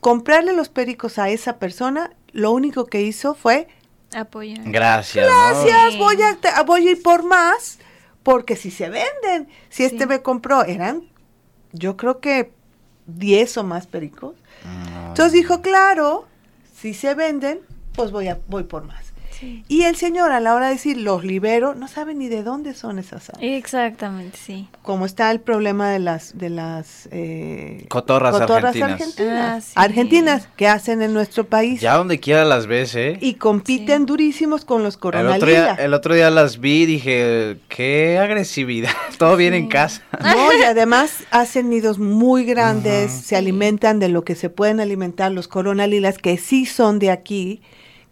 [0.00, 3.68] comprarle los pericos a esa persona, lo único que hizo fue
[4.14, 4.60] Apoyar.
[4.64, 5.26] Gracias.
[5.26, 7.78] gracias, voy a, te- voy a ir por más,
[8.22, 10.06] porque si se venden, si este Sí.
[10.06, 11.02] me compró, eran,
[11.72, 12.50] yo creo que
[13.06, 14.34] 10 o más pericos.
[14.64, 16.26] Mm, Entonces dijo, claro,
[16.74, 17.60] si se venden,
[17.94, 19.07] pues voy, a, voy por más.
[19.38, 19.64] Sí.
[19.68, 22.74] Y el señor a la hora de decir, los libero, no sabe ni de dónde
[22.74, 23.40] son esas aves.
[23.42, 24.68] Exactamente, sí.
[24.82, 28.90] Como está el problema de las de las eh, Cotorras argentinas.
[28.92, 29.72] argentinas, Ah, sí.
[29.76, 33.18] argentinas que hacen en nuestro país Ya donde quiera las ves, ¿eh?
[33.20, 34.06] y compiten Sí.
[34.06, 35.74] durísimos con los El otro, día, coronalila.
[35.74, 38.90] el otro día las vi y dije, qué agresividad.
[39.18, 40.02] Todo bien en casa.
[40.20, 45.30] No, y además hacen nidos muy grandes, se alimentan de lo que se pueden alimentar
[45.32, 47.62] los coronalilas, que sí son de aquí,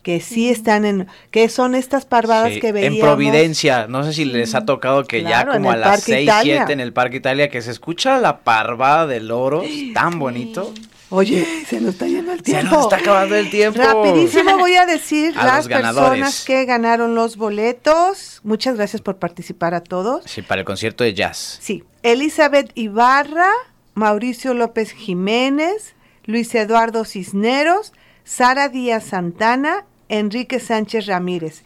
[0.06, 3.00] que sí están en, que son estas parvadas Sí, que veíamos.
[3.00, 6.12] en Providencia, no sé si les ha tocado que Claro, ya como a las Parque
[6.12, 6.56] 6, Italia.
[6.58, 10.72] 7 en el Parque Italia que se escucha la parvada de loros, tan bonito.
[11.10, 12.76] Oye, se nos está yendo el Se tiempo.
[12.76, 13.80] nos está acabando el tiempo.
[13.82, 18.40] Rapidísimo voy a decir A las personas que ganaron los boletos.
[18.44, 20.22] Muchas gracias por participar a todos.
[20.26, 21.58] Sí, para el concierto de jazz.
[21.60, 23.50] Sí, Elizabeth Ibarra,
[23.94, 25.96] Mauricio López Jiménez,
[26.26, 27.92] Luis Eduardo Cisneros,
[28.24, 31.62] Sara Díaz Santana, Enrique Sánchez Ramírez.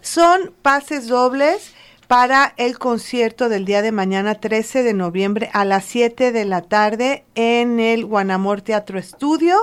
[0.00, 1.74] Son pases dobles
[2.06, 6.62] para el concierto del día de mañana 13 de noviembre a las 7 de la
[6.62, 9.56] tarde en el Guanamor Teatro Estudio.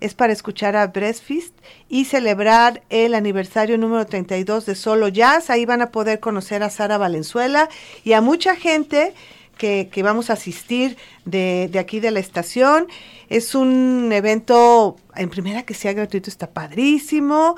[0.00, 1.54] Es para escuchar a Breastfeast
[1.88, 5.50] y celebrar el aniversario número 32 de Solo Jazz.
[5.50, 7.68] Ahí van a poder conocer a Sara Valenzuela
[8.02, 9.14] y a mucha gente
[9.56, 12.86] que, que vamos a asistir de, aquí de la estación.
[13.28, 17.56] Es un evento, en primera que sea gratuito, está padrísimo.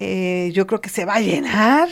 [0.00, 1.88] Eh, yo creo que se va a llenar.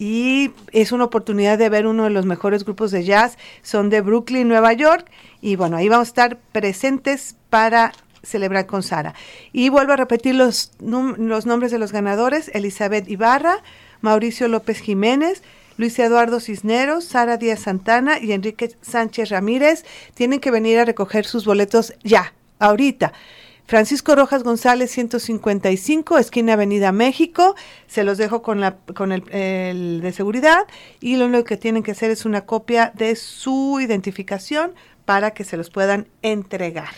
[0.00, 3.36] Y es una oportunidad de ver uno de los mejores grupos de jazz.
[3.62, 5.10] Son de Brooklyn, Nueva York.
[5.40, 9.14] Y bueno, ahí vamos a estar presentes para celebrar con Sara.
[9.52, 12.50] Y vuelvo a repetir los, los nombres de los ganadores.
[12.54, 13.62] Elizabeth Ibarra,
[14.00, 15.42] Mauricio López Jiménez,
[15.78, 19.84] Luis Eduardo Cisneros, Sara Díaz Santana y Enrique Sánchez Ramírez.
[20.14, 23.14] Tienen que venir a recoger sus boletos ya, ahorita.
[23.64, 27.54] Francisco Rojas González, 155, esquina Avenida México.
[27.86, 30.66] Se los dejo con, la, con el, el de seguridad
[31.00, 34.72] y lo único que tienen que hacer es una copia de su identificación
[35.04, 36.90] para que se los puedan entregar.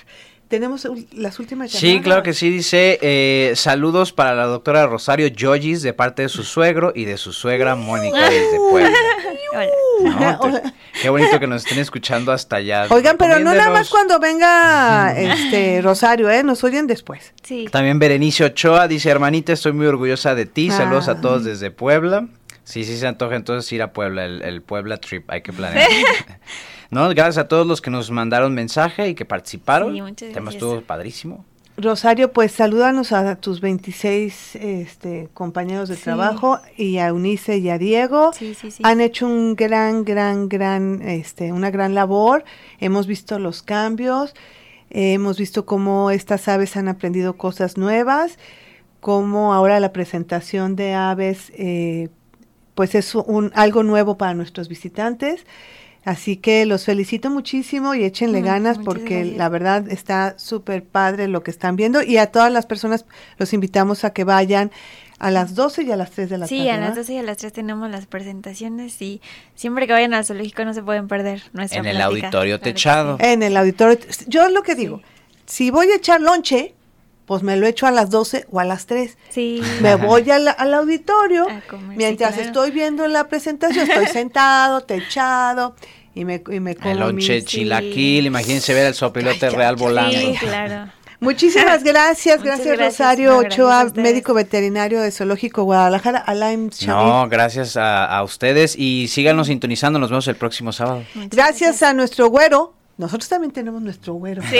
[0.50, 1.80] Tenemos las últimas llamadas.
[1.80, 6.28] Sí, claro que sí, dice eh, saludos para la doctora Rosario Yoyis de parte de
[6.28, 8.90] su suegro y de su suegra Mónica desde Puebla.
[10.02, 10.38] Hola.
[10.42, 10.52] ¿no?
[10.60, 10.62] Te-
[11.02, 12.86] qué bonito que nos estén escuchando hasta allá.
[12.90, 16.42] Oigan, pero no nada más cuando venga este Rosario, ¿eh?
[16.42, 17.32] Nos oyen después.
[17.42, 17.68] Sí.
[17.70, 20.70] También Berenice Ochoa dice, hermanita, estoy muy orgullosa de ti.
[20.70, 21.12] Saludos Ah.
[21.12, 22.26] a todos desde Puebla.
[22.64, 25.88] Sí, sí se antoja entonces ir a Puebla, el, el Puebla Trip, hay que planear.
[26.90, 29.94] no, gracias a todos los que nos mandaron mensaje y que participaron.
[29.94, 30.62] Sí, muchas El tema gracias.
[30.62, 31.44] estuvo padrísimo.
[31.76, 36.02] Rosario, pues salúdanos a tus 26 este, compañeros de Sí.
[36.02, 38.32] trabajo y a Eunice y a Diego.
[38.34, 38.82] Sí, sí, sí.
[38.84, 42.44] Han hecho un gran, gran, gran, este, una gran labor.
[42.80, 44.34] Hemos visto los cambios,
[44.90, 48.36] eh, hemos visto cómo estas aves han aprendido cosas nuevas,
[49.00, 52.08] cómo ahora la presentación de aves, eh,
[52.74, 55.46] pues es un, algo nuevo para nuestros visitantes.
[56.04, 59.36] Así que los felicito muchísimo y échenle Mm, ganas porque gracias.
[59.36, 63.04] la verdad está súper padre lo que están viendo y a todas las personas
[63.38, 64.70] los invitamos a que vayan
[65.18, 66.70] a las 12 y a las 3 de la Sí, tarde.
[66.70, 66.96] a las ¿verdad?
[67.02, 69.20] 12 y a las 3 tenemos las presentaciones y
[69.54, 73.18] siempre que vayan al zoológico no se pueden perder nuestra En el auditorio techado.
[73.18, 73.24] sí.
[73.26, 73.98] En el auditorio.
[74.26, 75.02] Yo lo que digo,
[75.44, 75.64] Sí.
[75.66, 76.74] si voy a echar lonche,
[77.30, 79.16] pues me lo echo a las 12 o a las 3.
[79.28, 79.62] Sí.
[79.82, 82.44] Me voy al, al auditorio, A comer, sí, mientras claro.
[82.48, 85.76] estoy viendo la presentación, estoy sentado, techado,
[86.12, 90.18] y me, y me como El lonche chilaquil, imagínense ver el sopilote Ay, real volando.
[90.18, 90.90] Sí, claro.
[91.20, 97.28] Muchísimas gracias, gracias gracias, Rosario no, gracias Ochoa, médico veterinario de Zoológico Guadalajara, Alain No,
[97.28, 100.00] gracias a, a ustedes y síganos sintonizando.
[100.00, 101.04] Nos vemos el próximo sábado.
[101.14, 102.79] Muchas Gracias a nuestro güero.
[103.00, 104.42] Nosotros también tenemos nuestro güero.
[104.42, 104.56] Sí.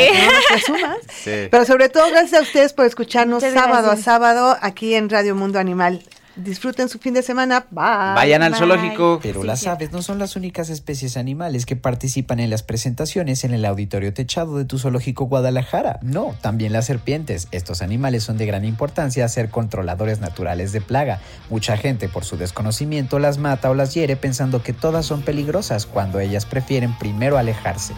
[0.69, 0.97] No nos.
[1.23, 1.49] Sí.
[1.51, 4.01] Pero sobre todo gracias a ustedes por escucharnos Muchas sábado gracias.
[4.01, 6.03] a sábado aquí en Radio Mundo Animal.
[6.37, 7.67] disfruten su fin de semana.
[7.71, 8.15] Bye.
[8.15, 8.59] Vayan al Bye.
[8.61, 9.19] zoológico.
[9.23, 13.45] Pero Sí, las aves no son las únicas especies animales que participan en las presentaciones
[13.45, 15.99] en el auditorio techado de tu zoológico Guadalajara.
[16.01, 17.47] No, también las serpientes.
[17.51, 21.21] Estos animales son de gran importancia a ser controladores naturales de plaga.
[21.51, 25.85] Mucha gente por su desconocimiento las mata o las hiere pensando que todas son peligrosas
[25.85, 27.93] cuando ellas prefieren primero alejarse.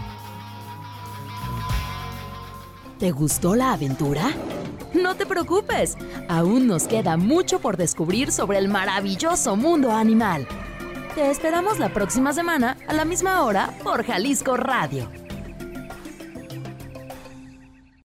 [3.03, 4.31] ¿Te gustó la aventura?
[4.95, 5.97] No te preocupes,
[6.29, 10.47] aún nos queda mucho por descubrir sobre el maravilloso mundo animal.
[11.17, 15.22] Te esperamos la próxima semana a la misma hora por Jalisco Radio.